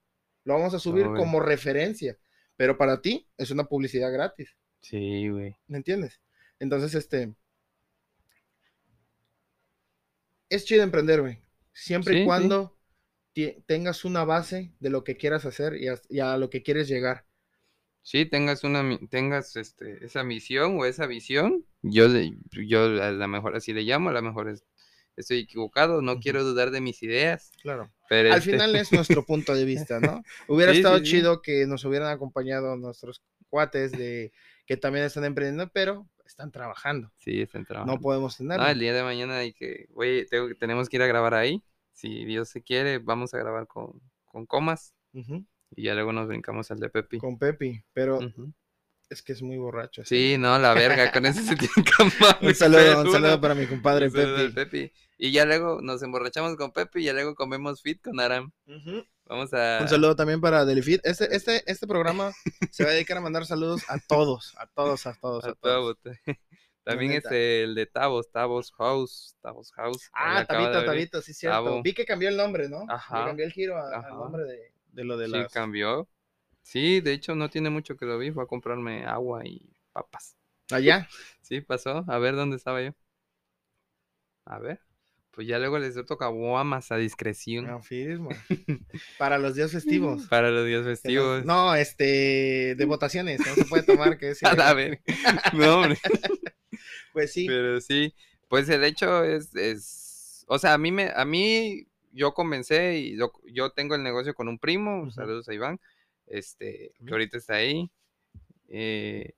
Lo 0.47 0.55
vamos 0.55 0.73
a 0.73 0.79
subir 0.79 1.05
como 1.05 1.41
referencia. 1.41 2.17
Pero 2.57 2.79
para 2.79 3.03
ti 3.03 3.29
es 3.37 3.51
una 3.51 3.65
publicidad 3.65 4.11
gratis. 4.11 4.57
Sí, 4.81 5.29
güey. 5.29 5.57
¿Me 5.67 5.77
entiendes? 5.77 6.23
Entonces, 6.59 6.95
este. 6.95 7.35
Es 10.49 10.65
chido 10.65 10.83
emprender, 10.83 11.21
güey. 11.21 11.43
Siempre 11.73 12.15
Sí, 12.15 12.21
y 12.21 12.25
cuando 12.25 12.79
tengas 13.67 14.05
una 14.05 14.25
base 14.25 14.73
de 14.81 14.91
lo 14.91 15.05
que 15.05 15.17
quieras 15.17 15.45
hacer 15.45 15.77
y 15.77 15.89
a, 15.89 16.01
y 16.09 16.21
a 16.21 16.39
lo 16.39 16.49
que 16.49 16.63
quieres 16.63 16.89
llegar. 16.89 17.27
Sí, 18.03 18.25
tengas 18.25 18.63
una, 18.65 18.99
tengas 19.11 19.57
este, 19.57 20.05
esa 20.05 20.23
misión 20.23 20.79
o 20.79 20.85
esa 20.85 21.07
visión. 21.07 21.67
Yo, 21.83 22.09
le- 22.09 22.37
yo 22.67 22.85
a 22.85 23.11
la 23.11 23.27
mejor 23.27 23.57
así 23.57 23.73
le 23.73 23.83
llamo, 23.83 24.11
a 24.11 24.13
la 24.13 24.23
mejor 24.23 24.49
es- 24.49 24.65
estoy 25.17 25.39
equivocado, 25.41 26.03
no 26.03 26.19
quiero 26.21 26.45
dudar 26.45 26.71
de 26.71 26.81
mis 26.81 27.03
ideas, 27.03 27.51
Claro. 27.63 27.91
pero 28.09 28.33
Al 28.33 28.39
este, 28.39 28.53
final 28.53 28.77
es 28.77 28.93
nuestro 28.93 29.25
punto 29.25 29.55
de 29.55 29.65
vista, 29.65 29.99
¿no? 30.01 30.23
Hubiera 30.49 30.73
Sí, 30.73 30.79
estado 30.79 30.99
sí, 30.99 31.05
sí. 31.05 31.11
chido 31.13 31.43
que 31.43 31.67
nos 31.67 31.85
hubieran 31.85 32.09
acompañado 32.11 32.77
nuestros 32.77 33.23
cuates 33.49 33.93
de 33.93 34.33
que 34.67 34.77
también 34.77 35.05
están 35.05 35.25
emprendiendo, 35.25 35.71
pero 35.73 36.09
están 36.27 36.51
trabajando. 36.51 37.13
sí, 37.17 37.41
están 37.41 37.63
No 37.63 37.67
trabajando. 37.67 38.01
podemos 38.01 38.41
No, 38.41 38.49
tenerlo. 38.49 38.67
el 38.73 38.79
día 38.81 38.93
de 38.95 39.03
mañana 39.03 39.39
hay 39.39 39.53
que, 39.53 39.87
güey, 39.91 40.27
tenemos 40.59 40.89
que 40.89 40.97
ir 40.97 41.03
a 41.03 41.07
grabar 41.07 41.35
ahí. 41.35 41.63
Si 41.93 42.25
Dios 42.25 42.49
se 42.51 42.63
quiere, 42.63 42.99
vamos 42.99 43.33
a 43.33 43.39
grabar 43.39 43.67
con, 43.67 44.01
con 44.27 44.45
comas 44.45 44.93
y 45.75 45.83
ya 45.85 45.95
luego 45.95 46.13
nos 46.13 46.29
brincamos 46.29 46.71
al 46.71 46.79
de 46.79 46.91
Pepi. 46.91 47.19
Con 47.19 47.39
Pepi, 47.39 47.83
pero. 47.95 48.21
Es 49.09 49.23
que 49.23 49.33
es 49.33 49.43
muy 49.43 49.57
borracho. 49.57 50.03
ese 50.03 50.15
Sí, 50.15 50.39
no, 50.39 50.59
la 50.59 50.75
verga, 50.75 51.13
con 51.13 51.27
ese 51.27 51.43
se 51.43 51.57
tiene 51.57 51.75
que 51.85 51.93
amar, 51.99 52.39
Un 52.43 52.55
saludo, 52.55 53.03
un 53.03 53.13
saludo 53.13 53.41
para 53.41 53.55
mi 53.55 53.67
compadre. 53.67 54.11
Pepi. 54.11 54.93
Y 55.19 55.31
ya 55.33 55.45
luego 55.47 55.81
nos 55.81 56.03
emborrachamos 56.03 56.57
con 56.57 56.73
Pepi 56.73 57.01
y 57.01 57.05
ya 57.05 57.13
luego 57.13 57.35
comemos 57.35 57.81
fit 57.83 58.03
con 58.03 58.21
Aram. 58.21 58.53
Vamos 59.25 59.53
a... 59.55 59.79
Un 59.83 59.89
saludo 59.89 60.15
también 60.15 60.41
para 60.41 60.65
Delfit. 60.65 61.01
Este, 61.05 61.35
este, 61.35 61.63
este 61.71 61.87
programa 61.87 62.33
se 62.71 62.85
va 62.85 62.91
a 62.91 62.93
dedicar 62.93 63.17
a 63.17 63.21
mandar 63.21 63.45
saludos 63.47 63.83
a 63.89 63.99
todos, 63.99 64.55
a 64.59 64.67
todos, 64.69 65.07
a 65.07 65.15
todos, 65.15 65.45
a, 65.45 65.49
a 65.51 65.55
todos. 65.55 65.97
todo. 66.01 66.15
También 66.85 67.11
neta. 67.13 67.29
este, 67.31 67.65
el 67.65 67.75
de 67.75 67.87
Tavos, 67.87 68.31
Tavos 68.31 68.71
House, 68.79 69.35
Tavos 69.43 69.73
House. 69.73 70.09
Ah, 70.13 70.45
Tabito. 70.47 70.85
Tabito, 70.85 71.23
sí, 71.23 71.35
cierto. 71.35 71.57
Tavo. 71.65 71.83
Vi 71.83 71.93
que 71.95 72.05
cambió 72.05 72.29
el 72.29 72.37
nombre, 72.37 72.69
¿no? 72.69 72.87
Le 72.87 72.93
Ajá. 72.93 73.25
cambió 73.27 73.45
el 73.45 73.53
giro 73.53 73.77
a- 73.77 74.07
al 74.07 74.11
nombre 74.15 74.45
de, 74.45 74.73
de 74.93 75.05
lo 75.05 75.17
de 75.17 75.27
Sí, 75.27 75.33
las... 75.33 75.53
cambió. 75.53 76.09
Sí, 76.67 77.01
de 77.01 77.13
hecho 77.13 77.37
no 77.37 77.49
tiene 77.49 77.71
mucho 77.71 77.97
que 77.97 78.07
lo 78.07 78.19
vi, 78.19 78.33
fue 78.33 78.43
a 78.43 78.49
comprarme 78.49 79.05
agua 79.05 79.47
y 79.47 79.73
papas. 79.93 80.37
Allá. 80.71 81.09
Sí, 81.41 81.61
pasó. 81.61 82.05
A 82.09 82.19
ver 82.19 82.35
dónde 82.35 82.57
estaba 82.57 82.83
yo. 82.83 82.91
A 84.45 84.59
ver. 84.59 84.81
Pues 85.31 85.47
ya 85.47 85.61
luego 85.61 85.79
les 85.79 85.95
toca 86.07 86.27
guamas 86.27 86.91
a 86.91 86.97
discreción. 86.97 87.71
Afirmo. 87.71 88.31
Para 89.19 89.39
los 89.39 89.55
días 89.55 89.71
festivos. 89.71 90.27
Para 90.27 90.51
los 90.51 90.67
días 90.67 90.85
festivos. 90.85 91.45
No, 91.45 91.73
este, 91.77 92.75
de 92.75 92.85
votaciones, 92.85 93.39
no 93.47 93.55
se 93.55 93.65
puede 93.67 93.85
tomar 93.85 94.19
que 94.19 94.31
es 94.31 94.43
A 94.43 94.75
ver. 94.75 95.03
No, 95.53 95.83
hombre. 95.83 96.01
Pues 97.13 97.33
sí. 97.33 97.47
Pero 97.47 97.81
sí, 97.81 98.13
pues 98.49 98.69
el 98.71 98.83
hecho 98.83 99.23
es, 99.23 99.55
es, 99.55 100.45
o 100.49 100.59
sea, 100.59 100.75
a 100.75 100.79
mí 100.79 100.91
me, 100.91 101.13
a 101.15 101.25
mí, 101.25 101.87
yo 102.11 102.35
comencé 102.35 102.99
y 102.99 103.17
yo, 103.17 103.31
yo 103.45 103.71
tengo 103.71 103.95
el 103.95 104.03
negocio 104.03 104.35
con 104.35 104.49
un 104.49 104.59
primo, 104.59 105.13
saludos 105.13 105.49
a 105.49 105.55
Iván, 105.55 105.79
este, 106.27 106.93
que 107.05 107.13
ahorita 107.13 107.39
está 107.39 107.55
ahí, 107.57 107.91
eh, 108.69 109.35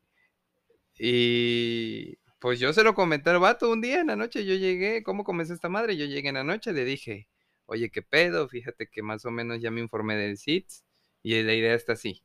y 0.98 2.16
pues 2.40 2.60
yo 2.60 2.72
se 2.72 2.82
lo 2.84 2.94
comenté 2.94 3.30
al 3.30 3.38
vato 3.38 3.70
un 3.70 3.80
día 3.80 4.00
en 4.00 4.08
la 4.08 4.16
noche, 4.16 4.44
yo 4.44 4.54
llegué, 4.54 5.02
¿cómo 5.02 5.24
comencé 5.24 5.54
esta 5.54 5.68
madre? 5.68 5.96
Yo 5.96 6.06
llegué 6.06 6.28
en 6.28 6.36
la 6.36 6.44
noche, 6.44 6.72
le 6.72 6.84
dije, 6.84 7.28
oye, 7.66 7.90
¿qué 7.90 8.02
pedo? 8.02 8.48
Fíjate 8.48 8.88
que 8.88 9.02
más 9.02 9.24
o 9.24 9.30
menos 9.30 9.60
ya 9.60 9.70
me 9.70 9.80
informé 9.80 10.16
del 10.16 10.38
SITS 10.38 10.84
y 11.22 11.42
la 11.42 11.54
idea 11.54 11.74
está 11.74 11.92
así. 11.94 12.24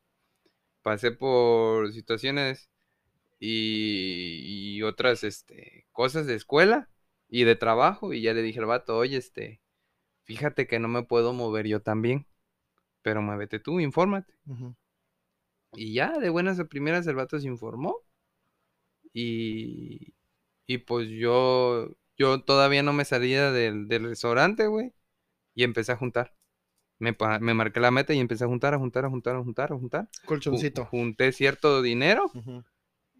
Pasé 0.82 1.12
por 1.12 1.94
situaciones 1.94 2.70
y, 3.40 4.76
y 4.78 4.84
otras 4.84 5.24
este, 5.24 5.88
cosas 5.92 6.28
de 6.28 6.36
escuela 6.36 6.90
y 7.30 7.46
de 7.46 7.56
trabajo 7.56 8.14
y 8.14 8.22
ya 8.22 8.34
le 8.34 8.42
dije 8.44 8.60
al 8.60 8.68
vato, 8.68 8.98
oye, 8.98 9.18
este, 9.18 9.62
fíjate 10.24 10.68
que 10.68 10.80
no 10.80 10.88
me 10.88 11.04
puedo 11.04 11.34
mover 11.34 11.68
yo 11.68 11.82
también, 11.82 12.28
pero 13.04 13.22
muévete 13.22 13.60
tú, 13.60 13.80
infórmate. 13.80 14.34
Y 15.76 15.94
ya, 15.94 16.18
de 16.20 16.30
buenas 16.30 16.60
a 16.60 16.66
primeras, 16.66 17.06
el 17.08 17.16
vato 17.16 17.40
se 17.40 17.48
informó. 17.48 17.98
Y, 19.14 20.14
y 20.68 20.80
pues 20.80 21.08
yo, 21.10 21.96
yo 22.18 22.42
todavía 22.42 22.84
no 22.84 22.94
me 22.94 23.06
salía 23.06 23.52
del, 23.52 23.88
del 23.88 24.04
restaurante, 24.06 24.68
güey. 24.68 24.94
Y 25.56 25.64
empecé 25.64 25.92
a 25.92 25.98
juntar. 25.98 26.34
Me, 27.00 27.16
me 27.42 27.54
marqué 27.54 27.80
la 27.80 27.92
meta 27.92 28.14
y 28.14 28.20
empecé 28.20 28.46
a 28.46 28.48
juntar, 28.48 28.74
a 28.74 28.80
juntar, 28.80 29.06
a 29.06 29.10
juntar, 29.10 29.36
a 29.36 29.40
juntar, 29.44 29.72
a 29.74 29.78
juntar. 29.78 30.04
Ju- 30.06 30.26
Colchoncito. 30.26 30.86
Junté 30.86 31.32
cierto 31.32 31.82
dinero 31.82 32.32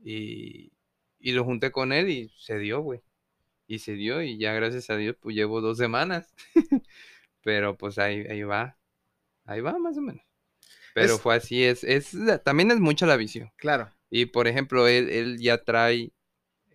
y, 0.04 0.72
y 1.20 1.32
lo 1.34 1.44
junté 1.44 1.72
con 1.72 1.92
él 1.92 2.10
y 2.10 2.30
se 2.38 2.58
dio, 2.60 2.82
güey. 2.82 3.02
Y 3.68 3.80
se 3.80 3.94
dio 3.94 4.22
y 4.22 4.38
ya 4.38 4.54
gracias 4.54 4.90
a 4.90 4.98
Dios 4.98 5.16
pues 5.20 5.36
llevo 5.36 5.62
dos 5.62 5.78
semanas. 5.78 6.34
Pero 7.44 7.78
pues 7.78 7.98
ahí, 8.00 8.22
ahí 8.30 8.44
va. 8.44 8.78
Ahí 9.46 9.62
va 9.62 9.78
más 9.80 9.98
o 9.98 10.02
menos. 10.02 10.24
Pero 10.94 11.16
Es- 11.16 11.22
fue 11.22 11.36
así, 11.36 11.64
es, 11.64 11.84
es, 11.84 12.16
también 12.44 12.72
es 12.72 12.80
mucho 12.80 13.06
la 13.06 13.18
visión. 13.18 13.52
Claro. 13.58 13.90
Y 14.10 14.28
por 14.28 14.48
ejemplo, 14.48 14.88
él, 14.88 15.10
él 15.10 15.40
ya 15.40 15.64
trae, 15.64 16.14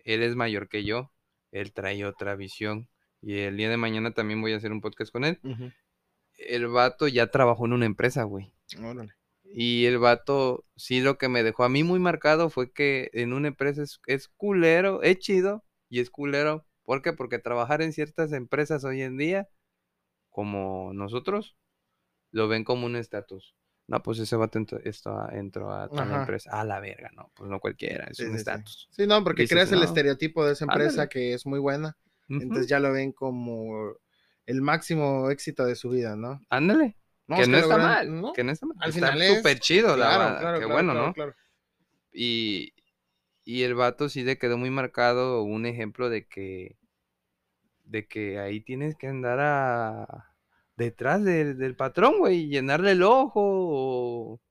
él 0.03 0.23
es 0.23 0.35
mayor 0.35 0.67
que 0.67 0.83
yo, 0.83 1.11
él 1.51 1.71
trae 1.73 2.03
otra 2.05 2.35
visión. 2.35 2.89
Y 3.21 3.39
el 3.39 3.57
día 3.57 3.69
de 3.69 3.77
mañana 3.77 4.11
también 4.11 4.41
voy 4.41 4.53
a 4.53 4.57
hacer 4.57 4.71
un 4.71 4.81
podcast 4.81 5.11
con 5.11 5.25
él. 5.25 5.39
El 6.37 6.67
vato 6.67 7.07
ya 7.07 7.27
trabajó 7.27 7.65
en 7.65 7.73
una 7.73 7.85
empresa, 7.85 8.23
güey. 8.23 8.53
Órale. 8.81 9.13
Y 9.43 9.85
el 9.85 9.97
vato, 9.97 10.65
sí, 10.75 11.01
lo 11.01 11.17
que 11.17 11.27
me 11.27 11.41
dejó 11.43 11.63
a 11.63 11.69
mí 11.69 11.83
muy 11.83 11.99
marcado 11.99 12.49
fue 12.49 12.71
que 12.71 13.09
en 13.13 13.33
una 13.33 13.47
empresa 13.47 13.81
es, 13.83 13.99
es 14.05 14.27
culero, 14.29 15.01
es 15.01 15.17
chido 15.19 15.65
y 15.89 15.99
es 16.01 16.09
culero. 16.09 16.65
¿Por 16.83 17.01
qué? 17.01 17.13
Porque 17.13 17.39
trabajar 17.39 17.81
en 17.81 17.91
ciertas 17.93 18.31
empresas 18.31 18.83
hoy 18.83 19.01
en 19.01 19.17
día, 19.17 19.49
como 20.29 20.91
nosotros, 20.93 21.57
lo 22.31 22.47
ven 22.47 22.63
como 22.63 22.85
un 22.85 22.95
estatus. 22.95 23.55
No, 23.87 24.03
pues 24.03 24.19
ese 24.19 24.35
vato 24.35 24.59
entró, 24.59 24.79
esto- 24.83 25.27
entró 25.31 25.71
a 25.73 25.89
tal 25.89 26.09
Ajá. 26.09 26.19
empresa. 26.21 26.51
A 26.51 26.63
la 26.63 26.79
verga, 26.79 27.09
no, 27.15 27.31
pues 27.35 27.49
no 27.49 27.59
cualquiera, 27.59 28.05
es 28.05 28.17
Sí, 28.17 28.23
un 28.23 28.31
sí. 28.31 28.37
estatus. 28.37 28.87
Sí, 28.91 29.07
no, 29.07 29.23
porque 29.23 29.43
Dices, 29.43 29.55
creas 29.55 29.71
el 29.71 29.79
"No, 29.79 29.85
estereotipo 29.85 30.45
de 30.45 30.53
esa 30.53 30.65
empresa 30.65 30.89
ándale". 30.89 31.09
que 31.09 31.33
es 31.33 31.45
muy 31.45 31.59
buena. 31.59 31.97
Entonces 32.29 32.67
ya 32.67 32.79
lo 32.79 32.91
ven 32.91 33.11
como 33.11 33.95
el 34.45 34.61
máximo 34.61 35.31
éxito 35.31 35.65
de 35.65 35.75
su 35.75 35.89
vida, 35.89 36.15
¿no? 36.15 36.39
Ándale, 36.51 36.95
No, 37.27 37.35
que 37.37 37.41
es 37.41 37.49
no 37.49 37.57
está 37.57 37.75
logran- 37.77 37.83
mal, 37.83 38.21
¿no? 38.21 38.33
que 38.33 38.43
no 38.43 38.51
está 38.51 38.65
mal. 38.67 38.77
Al 38.79 38.89
está 38.89 39.07
final 39.07 39.21
es- 39.23 39.37
súper 39.37 39.59
chido, 39.59 39.97
la 39.97 40.05
Claro, 40.05 40.19
verdad, 40.19 40.39
claro, 40.39 40.59
qué 40.59 40.65
claro, 40.65 40.73
bueno, 40.73 40.93
¿no? 40.93 41.13
claro. 41.13 41.35
Y, 42.13 42.73
y 43.45 43.63
el 43.63 43.73
vato 43.75 44.09
sí 44.09 44.23
le 44.23 44.37
quedó 44.37 44.57
muy 44.59 44.69
marcado 44.69 45.43
un 45.43 45.65
ejemplo 45.65 46.09
de 46.09 46.27
que, 46.27 46.77
de 47.85 48.07
que 48.07 48.39
ahí 48.39 48.61
tienes 48.61 48.95
que 48.95 49.07
andar 49.07 49.39
a, 49.39 50.28
detrás 50.79 51.23
del, 51.23 51.57
del 51.57 51.75
patrón, 51.75 52.17
güey, 52.17 52.47
llenarle 52.47 52.91
el 52.91 53.03
ojo 53.03 53.41
o, 53.43 54.41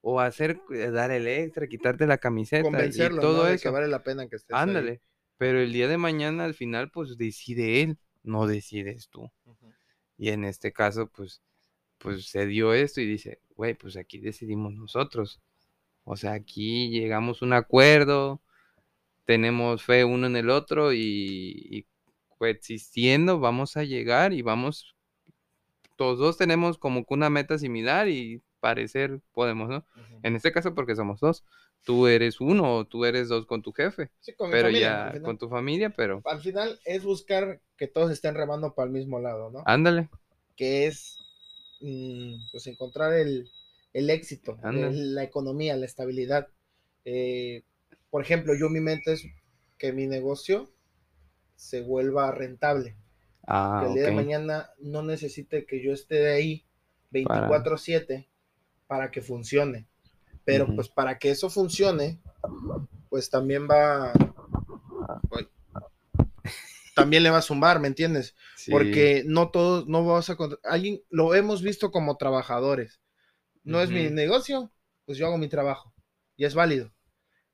o 0.00 0.20
hacer, 0.20 0.60
eh, 0.70 0.90
dar 0.90 1.10
el 1.10 1.28
extra, 1.28 1.68
quitarte 1.68 2.06
la 2.06 2.18
camiseta 2.18 2.64
Convencerlo, 2.64 3.18
y 3.18 3.20
todo 3.20 3.36
¿no? 3.38 3.44
De 3.44 3.50
que 3.50 3.56
eso. 3.56 3.72
vale 3.72 3.86
la 3.86 4.02
pena 4.02 4.26
que 4.26 4.36
estés 4.36 4.56
ahí. 4.56 4.62
Ándale. 4.62 5.02
Pero 5.36 5.60
el 5.60 5.72
día 5.72 5.86
de 5.86 5.98
mañana 5.98 6.44
al 6.44 6.54
final 6.54 6.90
pues 6.90 7.16
decide 7.16 7.82
él, 7.82 7.98
no 8.24 8.46
decides 8.46 9.08
tú. 9.08 9.30
Y 10.16 10.30
en 10.30 10.44
este 10.44 10.72
caso, 10.72 11.06
pues, 11.06 11.42
pues 11.98 12.26
se 12.26 12.46
dio 12.46 12.74
esto 12.74 13.00
y 13.00 13.06
dice, 13.06 13.40
güey, 13.54 13.74
pues 13.74 13.96
aquí 13.96 14.18
decidimos 14.18 14.72
nosotros. 14.72 15.40
O 16.02 16.16
sea, 16.16 16.32
aquí 16.32 16.90
llegamos 16.90 17.40
a 17.40 17.44
un 17.44 17.52
acuerdo, 17.52 18.40
tenemos 19.26 19.84
fe 19.84 20.04
uno 20.04 20.26
en 20.26 20.34
el 20.34 20.50
otro 20.50 20.92
y, 20.92 21.68
y 21.70 21.86
coexistiendo 22.38 23.38
vamos 23.38 23.76
a 23.76 23.84
llegar 23.84 24.32
y 24.32 24.42
vamos, 24.42 24.96
todos 25.98 26.18
dos 26.18 26.38
tenemos 26.38 26.78
como 26.78 27.04
que 27.04 27.14
una 27.14 27.30
meta 27.30 27.58
similar 27.58 28.08
y 28.08 28.42
parecer 28.60 29.20
podemos, 29.34 29.68
¿no? 29.70 29.86
En 30.22 30.36
este 30.36 30.52
caso 30.52 30.74
porque 30.74 30.96
somos 30.96 31.20
dos. 31.20 31.44
Tú 31.84 32.06
eres 32.08 32.40
uno 32.40 32.76
o 32.76 32.86
tú 32.86 33.04
eres 33.06 33.28
dos 33.28 33.46
con 33.46 33.62
tu 33.62 33.72
jefe, 33.72 34.10
Sí, 34.20 34.34
con 34.34 34.50
mi 34.50 34.54
pero 34.54 34.68
familia, 34.68 35.12
ya 35.12 35.20
con 35.22 35.38
tu 35.38 35.48
familia, 35.50 35.90
pero 35.90 36.24
Al 36.24 36.40
final 36.40 36.80
es 36.84 37.04
buscar 37.04 37.60
que 37.76 37.88
todos 37.88 38.10
estén 38.12 38.34
remando 38.34 38.74
para 38.74 38.86
el 38.86 38.92
mismo 38.92 39.20
lado, 39.20 39.50
¿no? 39.50 39.64
ándale. 39.64 40.08
que 40.56 40.86
es 40.88 41.18
mm, 41.80 42.34
pues 42.52 42.66
encontrar 42.68 43.14
el, 43.14 43.48
el 43.94 44.10
éxito, 44.10 44.58
el- 44.72 45.14
la 45.14 45.24
economía, 45.24 45.76
la 45.76 45.86
estabilidad. 45.86 46.48
Eh, 47.04 47.64
por 48.10 48.22
ejemplo, 48.22 48.54
yo 48.58 48.68
mi 48.70 48.80
mente 48.80 49.12
es 49.14 49.24
que 49.78 49.92
mi 49.92 50.06
negocio 50.06 50.70
se 51.56 51.82
vuelva 51.82 52.30
rentable, 52.32 52.96
Ah, 53.50 53.80
que 53.80 53.88
el 53.88 53.94
día 53.94 54.04
de 54.04 54.12
mañana 54.12 54.70
no 54.78 55.02
necesite 55.02 55.64
que 55.64 55.82
yo 55.82 55.92
esté 55.92 56.16
de 56.16 56.34
ahí 56.34 56.66
24/7 57.12 58.28
para 58.86 59.10
que 59.10 59.22
funcione. 59.22 59.86
Pero 60.44 60.66
pues 60.74 60.88
para 60.88 61.18
que 61.18 61.30
eso 61.30 61.48
funcione, 61.48 62.20
pues 63.08 63.30
también 63.30 63.66
va... 63.68 64.12
Ay. 65.30 65.48
También 66.94 67.22
le 67.22 67.30
va 67.30 67.38
a 67.38 67.42
zumbar, 67.42 67.80
¿me 67.80 67.88
entiendes? 67.88 68.34
Sí, 68.56 68.70
porque 68.70 69.22
no 69.24 69.50
todos, 69.50 69.86
no 69.86 70.04
vas 70.04 70.30
a 70.30 70.36
alguien, 70.64 71.00
lo 71.10 71.34
hemos 71.34 71.62
visto 71.62 71.90
como 71.90 72.16
trabajadores. 72.16 73.00
No 73.62 73.80
es 73.80 73.90
mi 73.90 74.10
negocio, 74.10 74.72
pues 75.04 75.16
yo 75.16 75.26
hago 75.26 75.38
mi 75.38 75.48
trabajo 75.48 75.94
y 76.36 76.44
es 76.44 76.54
válido. 76.54 76.92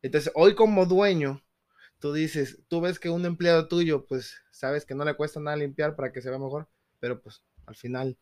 Entonces, 0.01 0.33
hoy 0.35 0.55
como 0.55 0.87
dueño, 0.87 1.44
tú 2.05 2.13
dices, 2.13 2.61
tú 2.69 2.83
ves 2.83 2.99
que 3.01 3.11
un 3.11 3.25
empleado 3.27 3.69
tuyo, 3.69 4.05
pues 4.07 4.37
sabes 4.53 4.85
que 4.87 4.95
no 4.95 5.05
le 5.07 5.15
cuesta 5.17 5.41
nada 5.41 5.57
limpiar 5.57 5.97
para 5.97 6.13
que 6.13 6.21
se 6.23 6.29
vea 6.31 6.39
mejor, 6.39 6.69
pero 7.01 7.21
pues 7.23 7.43
al 7.67 7.77
final 7.77 8.19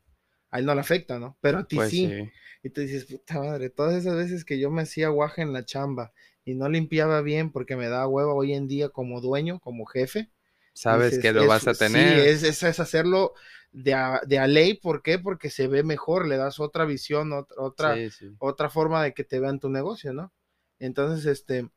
a 0.51 0.59
él 0.61 0.67
no 0.67 0.75
le 0.75 0.81
afecta, 0.83 1.19
¿no? 1.19 1.37
Pero 1.41 1.59
a 1.59 1.65
ti 1.69 1.81
pues 1.81 1.95
sí. 1.97 2.17
sí. 2.17 2.31
Y 2.63 2.71
tú 2.71 2.81
dices, 2.83 3.07
puta 3.07 3.41
madre, 3.41 3.71
todas 3.71 3.95
esas 3.95 4.15
veces 4.17 4.45
que 4.45 4.59
yo 4.61 4.71
me 4.71 4.83
hacía 4.83 5.09
guaja 5.09 5.43
en 5.43 5.53
la 5.53 5.65
chamba 5.65 6.13
y 6.45 6.55
no 6.55 6.69
limpiaba 6.69 7.21
bien 7.23 7.51
porque 7.51 7.77
me 7.77 7.89
da 7.89 8.07
hueva 8.07 8.35
hoy 8.35 8.55
en 8.55 8.69
día 8.69 8.89
como 8.91 9.21
dueño, 9.21 9.59
como 9.61 9.87
jefe, 9.87 10.31
Sabes 10.75 11.19
Dices, 11.19 11.19
que 11.19 11.33
lo 11.33 11.47
es- 11.47 11.47
vas 11.47 11.67
a 11.67 11.75
tener. 11.75 11.99
Sí, 11.99 12.19
es, 12.21 12.43
es, 12.43 12.63
es 12.63 12.81
hacerlo 12.81 13.35
de 13.73 13.95
a, 13.95 14.21
de 14.27 14.39
a 14.39 14.47
ley. 14.49 14.75
¿Por 14.75 15.03
qué? 15.03 15.19
Porque 15.19 15.51
se 15.51 15.69
ve 15.69 15.83
mejor, 15.85 16.27
le 16.27 16.37
das 16.37 16.61
otra 16.61 16.85
visión, 16.85 17.33
otra, 17.33 17.63
otra, 17.63 18.03
Sí, 18.03 18.11
sí. 18.11 18.39
otra 18.39 18.71
forma 18.71 19.03
de 19.03 19.15
que 19.15 19.25
te 19.25 19.41
vean 19.41 19.61
tu 19.61 19.71
negocio, 19.71 20.13
¿no? 20.13 20.33
Entonces, 20.81 21.27
este, 21.27 21.71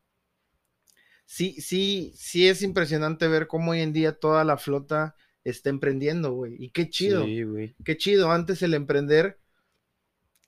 sí, 1.25 1.59
sí, 1.61 2.13
sí 2.15 2.47
es 2.47 2.61
impresionante 2.61 3.27
ver 3.27 3.47
cómo 3.47 3.71
hoy 3.71 3.81
en 3.81 3.93
día 3.93 4.13
toda 4.19 4.43
la 4.43 4.57
flota 4.57 5.15
está 5.43 5.69
emprendiendo, 5.69 6.31
güey. 6.33 6.55
Y 6.59 6.71
qué 6.71 6.89
chido, 6.89 7.23
Sí, 7.25 7.43
güey. 7.43 7.75
qué 7.83 7.97
chido. 7.97 8.31
Antes 8.31 8.61
el 8.61 8.73
emprender 8.73 9.39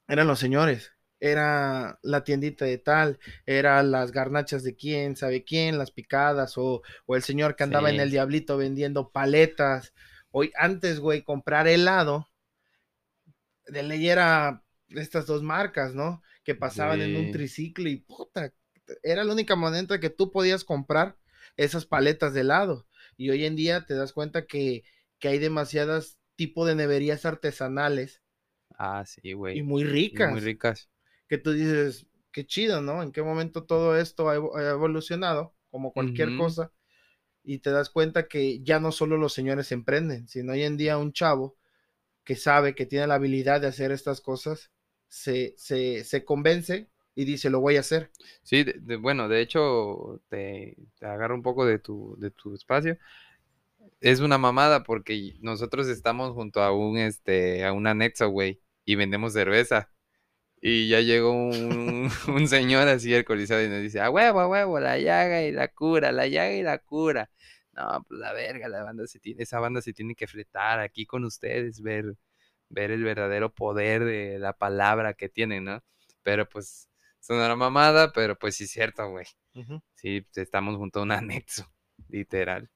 eran 0.08 0.28
los 0.28 0.40
señores. 0.40 0.92
Era 1.20 1.98
la 2.04 2.24
tiendita 2.24 2.66
de 2.66 2.78
tal, 2.78 3.20
era 3.48 3.82
las 3.82 4.12
garnachas 4.12 4.64
de 4.64 4.76
quién, 4.76 5.16
sabe 5.16 5.44
quién, 5.44 5.80
las 5.80 5.90
picadas, 5.90 6.58
o, 6.60 6.84
o 7.08 7.16
el 7.16 7.24
señor 7.24 7.56
que 7.56 7.64
andaba 7.64 7.90
en 7.90 8.00
el 8.00 8.12
diablito 8.12 8.56
vendiendo 8.56 9.10
paletas. 9.12 9.94
Hoy, 10.30 10.52
antes, 10.56 11.00
güey, 11.00 11.24
comprar 11.24 11.68
helado, 11.68 12.28
de 13.68 13.84
ley 13.84 14.08
era 14.10 14.64
estas 14.90 15.26
dos 15.26 15.42
marcas, 15.44 15.94
¿no? 15.96 16.22
Que 16.44 16.56
pasaban 16.56 17.02
en 17.02 17.16
un 17.16 17.32
triciclo 17.32 17.90
y 17.90 17.98
puta, 17.98 18.54
era 19.04 19.24
la 19.24 19.34
única 19.34 19.56
manera 19.56 20.00
que 20.00 20.10
tú 20.10 20.32
podías 20.32 20.64
comprar 20.64 21.18
esas 21.58 21.86
paletas 21.86 22.34
de 22.34 22.42
helado. 22.42 22.88
Y 23.18 23.30
hoy 23.32 23.46
en 23.46 23.56
día 23.56 23.86
te 23.86 23.96
das 23.96 24.14
cuenta 24.14 24.46
que, 24.48 24.84
que 25.20 25.30
hay 25.30 25.40
demasiadas 25.40 26.18
tipos 26.36 26.68
de 26.68 26.76
neverías 26.76 27.26
artesanales 27.26 28.22
Ah, 28.80 29.04
sí, 29.06 29.34
güey. 29.34 29.58
y 29.58 29.62
muy 29.64 29.84
Y 29.84 29.94
ricas. 29.94 30.32
Muy 30.32 30.40
ricas. 30.42 30.90
Que 31.28 31.38
tú 31.38 31.52
dices, 31.54 32.08
qué 32.32 32.46
chido, 32.46 32.82
¿no? 32.82 33.04
En 33.04 33.12
qué 33.12 33.22
momento 33.24 33.66
todo 33.66 33.98
esto 33.98 34.30
ha, 34.30 34.36
evo- 34.38 34.56
ha 34.58 34.70
evolucionado, 34.72 35.56
como 35.72 35.94
cualquier 35.94 36.34
cosa. 36.34 36.72
Y 37.44 37.60
te 37.60 37.72
das 37.72 37.90
cuenta 37.90 38.28
que 38.28 38.62
ya 38.64 38.80
no 38.80 38.92
solo 38.94 39.18
los 39.18 39.34
señores 39.34 39.72
emprenden, 39.72 40.28
sino 40.28 40.54
hoy 40.54 40.64
en 40.64 40.78
día 40.78 40.98
un 40.98 41.14
chavo 41.14 41.58
que 42.24 42.36
sabe 42.36 42.76
que 42.76 42.86
tiene 42.86 43.08
la 43.08 43.16
habilidad 43.16 43.62
de 43.62 43.68
hacer 43.68 43.92
estas 43.92 44.22
cosas, 44.22 44.72
se, 45.10 45.56
se, 45.58 46.04
se 46.06 46.26
convence 46.26 46.90
y 47.18 47.26
dice, 47.26 47.50
lo 47.50 47.60
voy 47.62 47.78
a 47.78 47.80
hacer. 47.80 48.12
Sí, 48.44 48.64
bueno, 49.00 49.28
de 49.28 49.42
hecho, 49.42 50.22
te, 50.30 50.78
te 51.00 51.06
agarro 51.08 51.34
un 51.34 51.42
poco 51.42 51.66
de 51.66 51.80
tu, 51.80 52.16
de 52.20 52.30
tu 52.30 52.54
espacio. 52.54 52.96
Es 54.02 54.20
una 54.20 54.38
mamada 54.38 54.84
porque 54.84 55.36
nosotros 55.42 55.88
estamos 55.88 56.34
junto 56.34 56.62
a 56.62 56.72
un, 56.72 57.00
este, 57.00 57.66
a 57.66 57.74
un 57.74 57.88
anexo, 57.88 58.30
güey, 58.30 58.62
y 58.86 58.96
vendemos 58.96 59.34
cerveza. 59.34 59.90
Y 60.62 60.90
ya 60.90 61.02
llegó 61.02 61.32
un, 61.34 62.10
un 62.30 62.48
señor 62.48 62.88
así 62.88 63.16
alcoholizado 63.16 63.64
y 63.64 63.70
nos 63.70 63.82
dice, 63.82 64.00
a 64.02 64.12
huevo, 64.12 64.40
a 64.42 64.48
huevo, 64.48 64.80
la 64.80 65.00
llaga 65.00 65.44
y 65.44 65.52
la 65.52 65.70
cura, 65.70 66.12
la 66.12 66.28
llaga 66.28 66.54
y 66.54 66.64
la 66.64 66.78
cura. 66.80 67.32
No, 67.74 68.06
pues 68.08 68.20
la 68.20 68.34
verga, 68.34 68.70
la 68.70 68.84
banda 68.84 69.08
se 69.08 69.20
tiene, 69.20 69.44
esa 69.44 69.60
banda 69.60 69.82
se 69.82 69.94
tiene 69.94 70.16
que 70.16 70.28
fletar 70.28 70.80
aquí 70.80 71.08
con 71.08 71.26
ustedes, 71.26 71.82
ver, 71.82 72.16
ver 72.70 72.92
el 72.92 73.04
verdadero 73.04 73.54
poder 73.54 74.06
de 74.06 74.40
la 74.40 74.54
palabra 74.54 75.16
que 75.16 75.30
tienen, 75.30 75.66
¿no? 75.66 75.84
Pero 76.24 76.48
pues, 76.50 76.87
una 77.30 77.56
mamada, 77.56 78.12
pero 78.14 78.38
pues 78.38 78.56
sí 78.56 78.64
es 78.66 78.72
cierto, 78.72 79.10
güey. 79.10 79.26
Sí, 79.96 80.26
estamos 80.36 80.78
junto 80.78 81.00
a 81.00 81.04
un 81.04 81.12
anexo, 81.32 81.70
literal. 82.10 82.70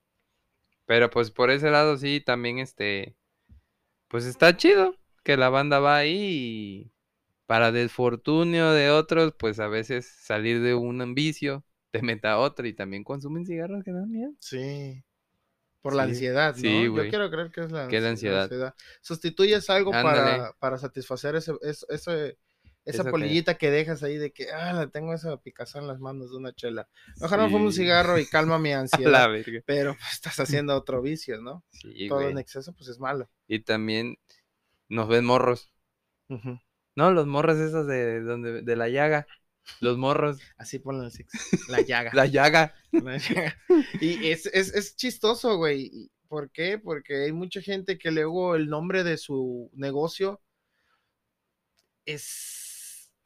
Pero 0.86 1.10
pues 1.10 1.32
por 1.32 1.52
ese 1.52 1.70
lado 1.70 1.98
sí, 1.98 2.22
también 2.26 2.60
este, 2.60 3.16
pues 4.08 4.26
está 4.26 4.58
chido 4.58 4.96
que 5.24 5.38
la 5.38 5.50
banda 5.50 5.80
va 5.80 5.98
ahí 5.98 6.18
y 6.20 6.92
para 7.46 7.72
desfortunio 7.72 8.72
de 8.72 8.90
otros, 8.90 9.34
pues 9.38 9.60
a 9.60 9.68
veces 9.68 10.06
salir 10.08 10.62
de 10.62 10.74
un 10.74 11.14
vicio 11.14 11.64
te 11.92 12.02
meta 12.02 12.32
a 12.32 12.38
otro 12.40 12.66
y 12.68 12.74
también 12.74 13.04
consumen 13.04 13.46
cigarros 13.46 13.84
que 13.84 13.92
dan 13.92 14.10
miedo. 14.10 14.32
Sí. 14.40 15.04
Por 15.82 15.96
la 15.96 16.04
ansiedad, 16.04 16.54
¿no? 16.56 16.62
sí, 16.62 16.84
Yo 16.86 17.10
quiero 17.10 17.30
creer 17.32 17.52
que 17.52 17.62
es 17.62 17.72
la, 17.72 17.88
Que 17.88 17.98
es 17.98 18.04
la 18.04 18.12
ansi- 18.12 18.30
ansiedad. 18.44 18.76
Sustituyes 19.02 19.70
algo 19.70 19.92
para, 19.92 20.54
para 20.60 20.78
satisfacer 20.78 21.36
ese, 21.36 21.54
ese- 21.62 21.86
ese- 21.90 22.38
esa 22.86 23.04
Eso 23.04 23.12
polillita 23.12 23.58
que... 23.58 23.70
dejas 23.70 24.04
ahí 24.04 24.18
de 24.18 24.32
que, 24.32 24.52
ah, 24.52 24.74
la 24.74 24.88
tengo 24.88 25.14
esa 25.14 25.38
picazón 25.38 25.84
en 25.84 25.88
las 25.88 26.00
manos 26.00 26.32
de 26.32 26.38
una 26.38 26.54
chela. 26.54 26.90
Ojalá 27.22 27.50
fume 27.50 27.66
un 27.66 27.74
cigarro 27.74 28.18
y 28.18 28.26
calma 28.26 28.58
mi 28.60 28.72
A 28.74 28.76
la 28.76 28.82
ansiedad. 28.82 29.30
verga. 29.30 29.62
pero 29.66 29.96
pues, 29.96 30.14
estás 30.14 30.40
haciendo 30.40 30.76
otro 30.76 31.02
vicio, 31.02 31.42
¿no? 31.42 31.64
Sí, 31.72 32.08
Todo 32.08 32.20
güey. 32.20 32.32
en 32.32 32.38
exceso, 32.40 32.74
pues 32.74 32.90
es 32.90 33.00
malo. 33.00 33.30
Y 33.48 33.60
también 33.60 34.18
nos 34.90 35.08
ven 35.08 35.26
morros. 35.26 35.72
No, 36.96 37.12
los 37.12 37.28
morros 37.28 37.58
esos 37.58 37.88
de 37.88 38.22
donde 38.22 38.62
de 38.62 38.76
la 38.76 38.90
llaga. 38.90 39.28
Los 39.80 39.98
morros. 39.98 40.40
Así 40.58 40.82
six. 41.12 41.70
La 41.70 41.82
llaga. 41.82 42.12
La 42.14 42.26
llaga. 42.26 42.74
La 42.92 43.18
llaga. 43.18 43.58
y 44.00 44.32
es, 44.32 44.48
es, 44.48 44.74
es 44.74 44.96
chistoso, 44.96 45.58
güey. 45.58 45.90
¿Y 45.92 46.12
¿Por 46.32 46.50
qué? 46.50 46.78
Porque 46.78 47.26
hay 47.26 47.34
mucha 47.34 47.62
gente 47.62 47.98
que 47.98 48.10
luego 48.10 48.56
el 48.56 48.70
nombre 48.70 49.04
de 49.04 49.18
su 49.18 49.70
negocio 49.74 50.42
es, 52.06 52.61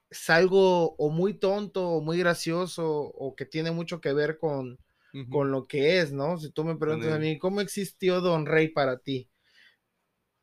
es 0.09 0.29
algo 0.29 0.95
o 0.95 1.09
muy 1.09 1.33
tonto 1.33 1.87
o 1.89 2.01
muy 2.01 2.17
gracioso 2.19 2.89
o 2.89 3.35
que 3.35 3.45
tiene 3.45 3.71
mucho 3.71 4.01
que 4.01 4.13
ver 4.13 4.37
con, 4.37 4.79
con 5.29 5.51
lo 5.51 5.67
que 5.67 5.99
es, 5.99 6.11
¿no? 6.11 6.37
Si 6.37 6.51
tú 6.51 6.63
me 6.63 6.75
preguntas 6.75 7.13
a 7.13 7.19
mí, 7.19 7.37
¿cómo 7.37 7.61
existió 7.61 8.21
Don 8.21 8.45
Rey 8.45 8.69
para 8.69 8.99
ti? 8.99 9.29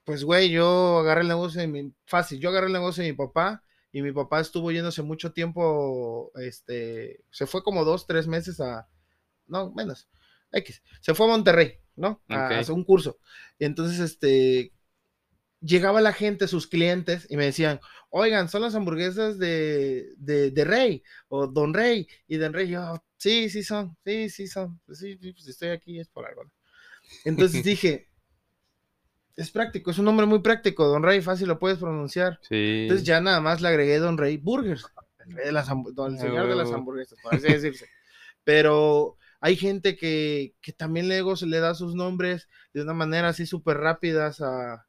Pues, 0.05 0.25
güey, 0.25 0.51
yo 0.51 0.99
agarré 0.99 1.21
el 1.23 1.29
negocio 1.29 1.61
de 1.61 1.69
mi, 1.69 1.93
fácil, 2.07 2.41
yo 2.41 2.49
agarré 2.49 2.67
el 2.67 2.73
negocio 2.73 3.03
de 3.03 3.11
mi 3.11 3.17
papá 3.17 3.63
y 3.93 4.03
mi 4.03 4.13
papá 4.13 4.41
estuvo 4.41 4.73
yéndose 4.73 5.03
mucho 5.03 5.33
tiempo, 5.33 6.33
este, 6.37 7.23
se 7.31 7.47
fue 7.47 7.63
como 7.63 7.85
dos, 7.85 8.07
tres 8.07 8.27
meses 8.27 8.61
a, 8.61 8.89
no, 9.47 9.71
menos, 9.73 10.09
X, 10.51 10.83
se 11.01 11.15
fue 11.15 11.27
a 11.27 11.31
Monterrey, 11.31 11.79
¿no? 11.95 12.23
A 12.29 12.49
hacer 12.49 12.75
un 12.75 12.85
curso. 12.85 13.19
Y 13.59 13.65
entonces, 13.65 14.01
este, 14.01 14.73
llegaba 15.61 16.01
la 16.01 16.13
gente, 16.13 16.49
sus 16.49 16.67
clientes, 16.67 17.27
y 17.31 17.37
me 17.37 17.45
decían, 17.45 17.81
oigan, 18.13 18.49
son 18.49 18.63
las 18.63 18.75
hamburguesas 18.75 19.39
de, 19.39 20.13
de, 20.19 20.51
de 20.51 20.65
Rey 20.65 21.03
o 21.29 21.47
Don 21.47 21.73
Rey. 21.75 22.07
Y 22.29 22.37
Don 22.37 22.53
Rey, 22.53 22.69
yo, 22.69 23.03
sí, 23.17 23.49
sí 23.49 23.63
son, 23.63 23.97
sí, 24.05 24.29
sí 24.29 24.47
son, 24.47 24.81
pues 24.87 24.99
sí, 24.99 25.17
sí, 25.19 25.33
pues 25.33 25.49
estoy 25.49 25.71
aquí 25.71 25.99
es 25.99 26.09
por 26.09 26.27
algo. 26.27 26.45
¿no?". 26.45 26.51
Entonces 27.25 27.65
dije, 27.65 28.11
es 29.35 29.51
práctico, 29.51 29.91
es 29.91 29.99
un 29.99 30.05
nombre 30.05 30.27
muy 30.27 30.41
práctico, 30.41 30.87
Don 30.87 31.03
Rey, 31.03 31.23
fácil 31.23 31.49
lo 31.49 31.59
puedes 31.59 31.79
pronunciar. 31.79 32.39
Sí. 32.43 32.83
Entonces 32.83 33.07
ya 33.07 33.21
nada 33.21 33.41
más 33.41 33.63
le 33.63 33.69
agregué 33.69 33.99
Don 33.99 34.19
Rey 34.19 34.37
Burgers, 34.37 34.85
el, 35.27 35.33
rey 35.35 35.47
de 35.47 35.53
las 35.53 35.69
don- 35.95 36.15
el 36.15 36.21
señor 36.21 36.49
de 36.49 36.55
las 36.57 36.71
hamburguesas, 36.71 37.19
por 37.23 37.35
así 37.35 37.49
decirse. 37.49 37.87
Pero 38.45 39.17
hay 39.41 39.57
gente 39.57 39.97
que, 39.97 40.55
que 40.61 40.73
también 40.73 41.09
luego 41.09 41.37
se 41.37 41.47
le 41.47 41.61
da 41.61 41.75
sus 41.75 41.95
nombres 41.95 42.49
de 42.75 42.83
una 42.83 42.93
manera 42.93 43.29
así 43.29 43.47
súper 43.47 43.79
rápidas 43.79 44.43
a, 44.43 44.87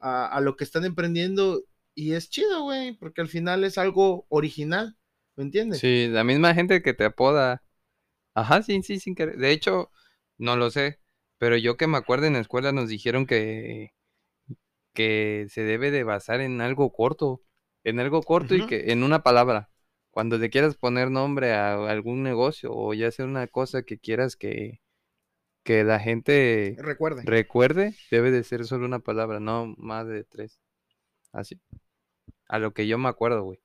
a, 0.00 0.26
a 0.26 0.40
lo 0.40 0.56
que 0.56 0.64
están 0.64 0.84
emprendiendo 0.84 1.62
Y 1.94 2.12
es 2.14 2.30
chido, 2.30 2.62
güey, 2.62 2.96
porque 2.96 3.20
al 3.20 3.28
final 3.28 3.64
es 3.64 3.78
algo 3.78 4.26
original, 4.28 4.96
¿me 5.36 5.44
entiendes? 5.44 5.80
Sí, 5.80 6.08
la 6.08 6.24
misma 6.24 6.54
gente 6.54 6.82
que 6.82 6.94
te 6.94 7.04
apoda. 7.04 7.62
Ajá, 8.34 8.62
sí, 8.62 8.82
sí, 8.82 9.00
sin 9.00 9.14
querer. 9.14 9.36
De 9.38 9.52
hecho, 9.52 9.90
no 10.38 10.56
lo 10.56 10.70
sé, 10.70 11.00
pero 11.38 11.56
yo 11.56 11.76
que 11.76 11.86
me 11.86 11.98
acuerdo 11.98 12.26
en 12.26 12.34
la 12.34 12.40
escuela 12.40 12.72
nos 12.72 12.88
dijeron 12.88 13.26
que, 13.26 13.92
que 14.94 15.46
se 15.48 15.62
debe 15.62 15.90
de 15.90 16.04
basar 16.04 16.40
en 16.40 16.60
algo 16.60 16.92
corto, 16.92 17.42
en 17.84 18.00
algo 18.00 18.22
corto 18.22 18.54
y 18.54 18.66
que 18.66 18.92
en 18.92 19.02
una 19.02 19.22
palabra. 19.22 19.70
Cuando 20.10 20.40
te 20.40 20.50
quieras 20.50 20.76
poner 20.76 21.10
nombre 21.10 21.52
a 21.52 21.74
algún 21.88 22.22
negocio 22.22 22.70
o 22.72 22.92
ya 22.94 23.10
sea 23.12 23.24
una 23.26 23.46
cosa 23.46 23.82
que 23.84 23.98
quieras 23.98 24.34
que, 24.36 24.80
que 25.64 25.84
la 25.84 26.00
gente 26.00 26.76
Recuerde. 26.78 27.22
recuerde, 27.24 27.96
debe 28.10 28.30
de 28.30 28.44
ser 28.44 28.66
solo 28.66 28.86
una 28.86 29.00
palabra, 29.00 29.40
no 29.40 29.74
más 29.78 30.08
de 30.08 30.24
tres. 30.24 30.59
Así. 31.32 31.60
A 32.48 32.58
lo 32.58 32.72
que 32.72 32.86
yo 32.86 32.98
me 32.98 33.08
acuerdo, 33.08 33.42
güey. 33.44 33.60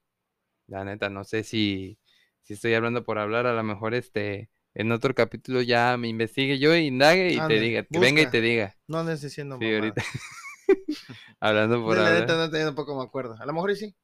La 0.68 0.84
neta, 0.84 1.10
no 1.10 1.24
sé 1.24 1.44
si, 1.44 2.00
si 2.42 2.54
estoy 2.54 2.74
hablando 2.74 3.04
por 3.04 3.20
hablar, 3.20 3.46
a 3.46 3.54
lo 3.54 3.64
mejor 3.64 3.94
este, 3.94 4.50
en 4.74 4.92
otro 4.92 5.14
capítulo 5.14 5.62
ya 5.62 5.96
me 5.98 6.08
investigue 6.08 6.60
yo, 6.60 6.76
indague 6.76 7.34
y 7.34 7.40
te 7.48 7.60
diga, 7.60 7.84
que 7.84 8.00
venga 8.00 8.22
y 8.22 8.30
te 8.30 8.42
diga. 8.42 8.76
No 8.88 9.00
andes 9.00 9.22
diciendo 9.22 9.58
Sí, 9.60 9.74
ahorita. 9.74 10.04
Hablando 11.40 11.84
por 11.84 11.96
De 11.96 12.04
la 12.04 12.20
neta, 12.20 12.36
no, 12.36 12.50
tampoco 12.50 12.98
me 12.98 13.04
acuerdo. 13.04 13.36
A 13.40 13.46
lo 13.46 13.54
mejor 13.54 13.76
sí. 13.76 13.96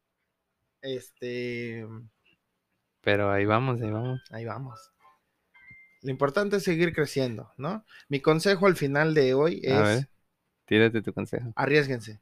Este, 0.82 1.86
Pero 3.02 3.32
ahí 3.32 3.46
vamos, 3.46 3.82
ahí 3.82 3.92
vamos. 3.92 4.22
ahí 4.32 4.46
vamos. 4.46 4.92
Lo 6.02 6.10
importante 6.10 6.58
es 6.58 6.64
seguir 6.64 6.94
creciendo, 6.94 7.52
¿no? 7.58 7.86
Mi 8.10 8.22
consejo 8.22 8.66
al 8.66 8.76
final 8.76 9.14
de 9.14 9.34
hoy 9.36 9.62
A 9.68 9.82
es 9.82 9.84
ver, 9.84 10.10
tírate 10.66 11.02
tu 11.02 11.14
consejo. 11.14 11.54
arriesguense, 11.56 12.22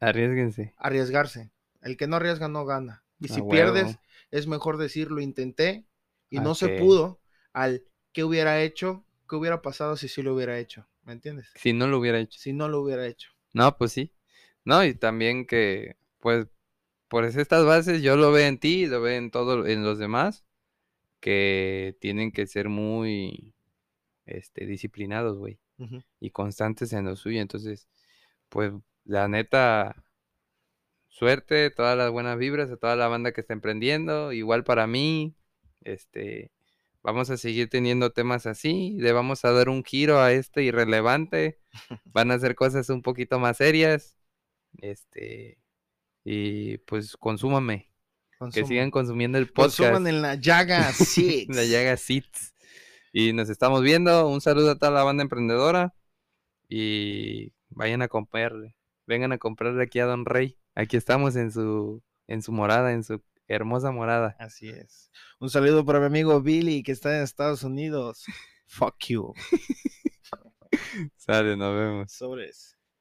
Arriesguense. 0.00 0.74
arriesgarse. 0.78 1.50
El 1.82 1.96
que 1.96 2.06
no 2.06 2.16
arriesga 2.16 2.48
no 2.48 2.64
gana. 2.64 3.04
Y 3.18 3.28
si 3.28 3.42
pierdes, 3.42 3.98
es 4.30 4.46
mejor 4.46 4.78
decir 4.78 5.10
lo 5.10 5.20
intenté 5.20 5.86
y 6.30 6.40
no 6.40 6.54
se 6.54 6.80
pudo 6.80 7.20
al 7.52 7.84
qué 8.12 8.24
hubiera 8.24 8.62
hecho, 8.62 9.04
qué 9.28 9.36
hubiera 9.36 9.62
pasado 9.62 9.96
si 9.96 10.08
sí 10.08 10.22
lo 10.22 10.34
hubiera 10.34 10.58
hecho, 10.58 10.86
¿me 11.04 11.12
entiendes? 11.12 11.50
Si 11.54 11.72
no 11.72 11.86
lo 11.86 11.98
hubiera 11.98 12.18
hecho. 12.18 12.38
Si 12.38 12.52
no 12.52 12.68
lo 12.68 12.80
hubiera 12.80 13.06
hecho. 13.06 13.30
No, 13.52 13.76
pues 13.76 13.92
sí. 13.92 14.12
No, 14.64 14.84
y 14.84 14.94
también 14.94 15.46
que, 15.46 15.96
pues, 16.18 16.46
por 17.08 17.24
estas 17.24 17.64
bases 17.64 18.02
yo 18.02 18.16
lo 18.16 18.32
veo 18.32 18.46
en 18.46 18.58
ti, 18.58 18.86
lo 18.86 19.00
veo 19.00 19.16
en 19.16 19.30
todos, 19.30 19.68
en 19.68 19.82
los 19.82 19.98
demás, 19.98 20.44
que 21.20 21.96
tienen 22.00 22.32
que 22.32 22.46
ser 22.46 22.68
muy, 22.68 23.54
este, 24.26 24.66
disciplinados, 24.66 25.38
güey, 25.38 25.58
y 26.20 26.30
constantes 26.30 26.92
en 26.92 27.06
lo 27.06 27.16
suyo. 27.16 27.40
Entonces, 27.40 27.88
pues, 28.48 28.72
la 29.10 29.26
neta, 29.26 30.04
suerte, 31.08 31.70
todas 31.70 31.98
las 31.98 32.12
buenas 32.12 32.38
vibras 32.38 32.70
a 32.70 32.76
toda 32.76 32.94
la 32.94 33.08
banda 33.08 33.32
que 33.32 33.40
está 33.40 33.52
emprendiendo, 33.52 34.32
igual 34.32 34.62
para 34.62 34.86
mí, 34.86 35.34
este, 35.80 36.52
vamos 37.02 37.28
a 37.28 37.36
seguir 37.36 37.68
teniendo 37.68 38.12
temas 38.12 38.46
así, 38.46 38.94
le 39.00 39.10
vamos 39.10 39.44
a 39.44 39.50
dar 39.50 39.68
un 39.68 39.82
giro 39.82 40.20
a 40.20 40.30
este 40.30 40.62
irrelevante, 40.62 41.58
van 42.04 42.30
a 42.30 42.34
hacer 42.34 42.54
cosas 42.54 42.88
un 42.88 43.02
poquito 43.02 43.40
más 43.40 43.56
serias, 43.56 44.16
este, 44.78 45.58
y 46.22 46.78
pues 46.78 47.16
consúmame, 47.16 47.90
que 48.54 48.64
sigan 48.64 48.92
consumiendo 48.92 49.38
el 49.38 49.48
podcast, 49.48 49.78
Consuman 49.78 50.06
en 50.06 50.22
la 50.22 50.36
llaga 50.36 50.92
Six. 50.92 51.52
la 51.56 51.64
llaga 51.64 51.96
Seeds, 51.96 52.54
y 53.12 53.32
nos 53.32 53.50
estamos 53.50 53.82
viendo, 53.82 54.28
un 54.28 54.40
saludo 54.40 54.70
a 54.70 54.78
toda 54.78 54.92
la 54.92 55.02
banda 55.02 55.24
emprendedora, 55.24 55.94
y 56.68 57.52
vayan 57.70 58.02
a 58.02 58.08
comprarle, 58.08 58.76
vengan 59.10 59.32
a 59.32 59.38
comprarle 59.38 59.82
aquí 59.82 59.98
a 59.98 60.06
Don 60.06 60.24
Rey, 60.24 60.56
aquí 60.76 60.96
estamos 60.96 61.34
en 61.34 61.50
su, 61.50 62.00
en 62.28 62.42
su 62.42 62.52
morada, 62.52 62.92
en 62.92 63.02
su 63.02 63.20
hermosa 63.48 63.90
morada. 63.90 64.36
Así 64.38 64.68
es. 64.68 65.10
Un 65.40 65.50
saludo 65.50 65.84
para 65.84 65.98
mi 65.98 66.06
amigo 66.06 66.40
Billy 66.40 66.84
que 66.84 66.92
está 66.92 67.16
en 67.16 67.24
Estados 67.24 67.64
Unidos. 67.64 68.24
Fuck 68.66 69.06
you. 69.08 69.34
Sale, 71.16 71.56
nos 71.56 71.74
vemos. 71.74 72.12
Sobres. 72.12 72.79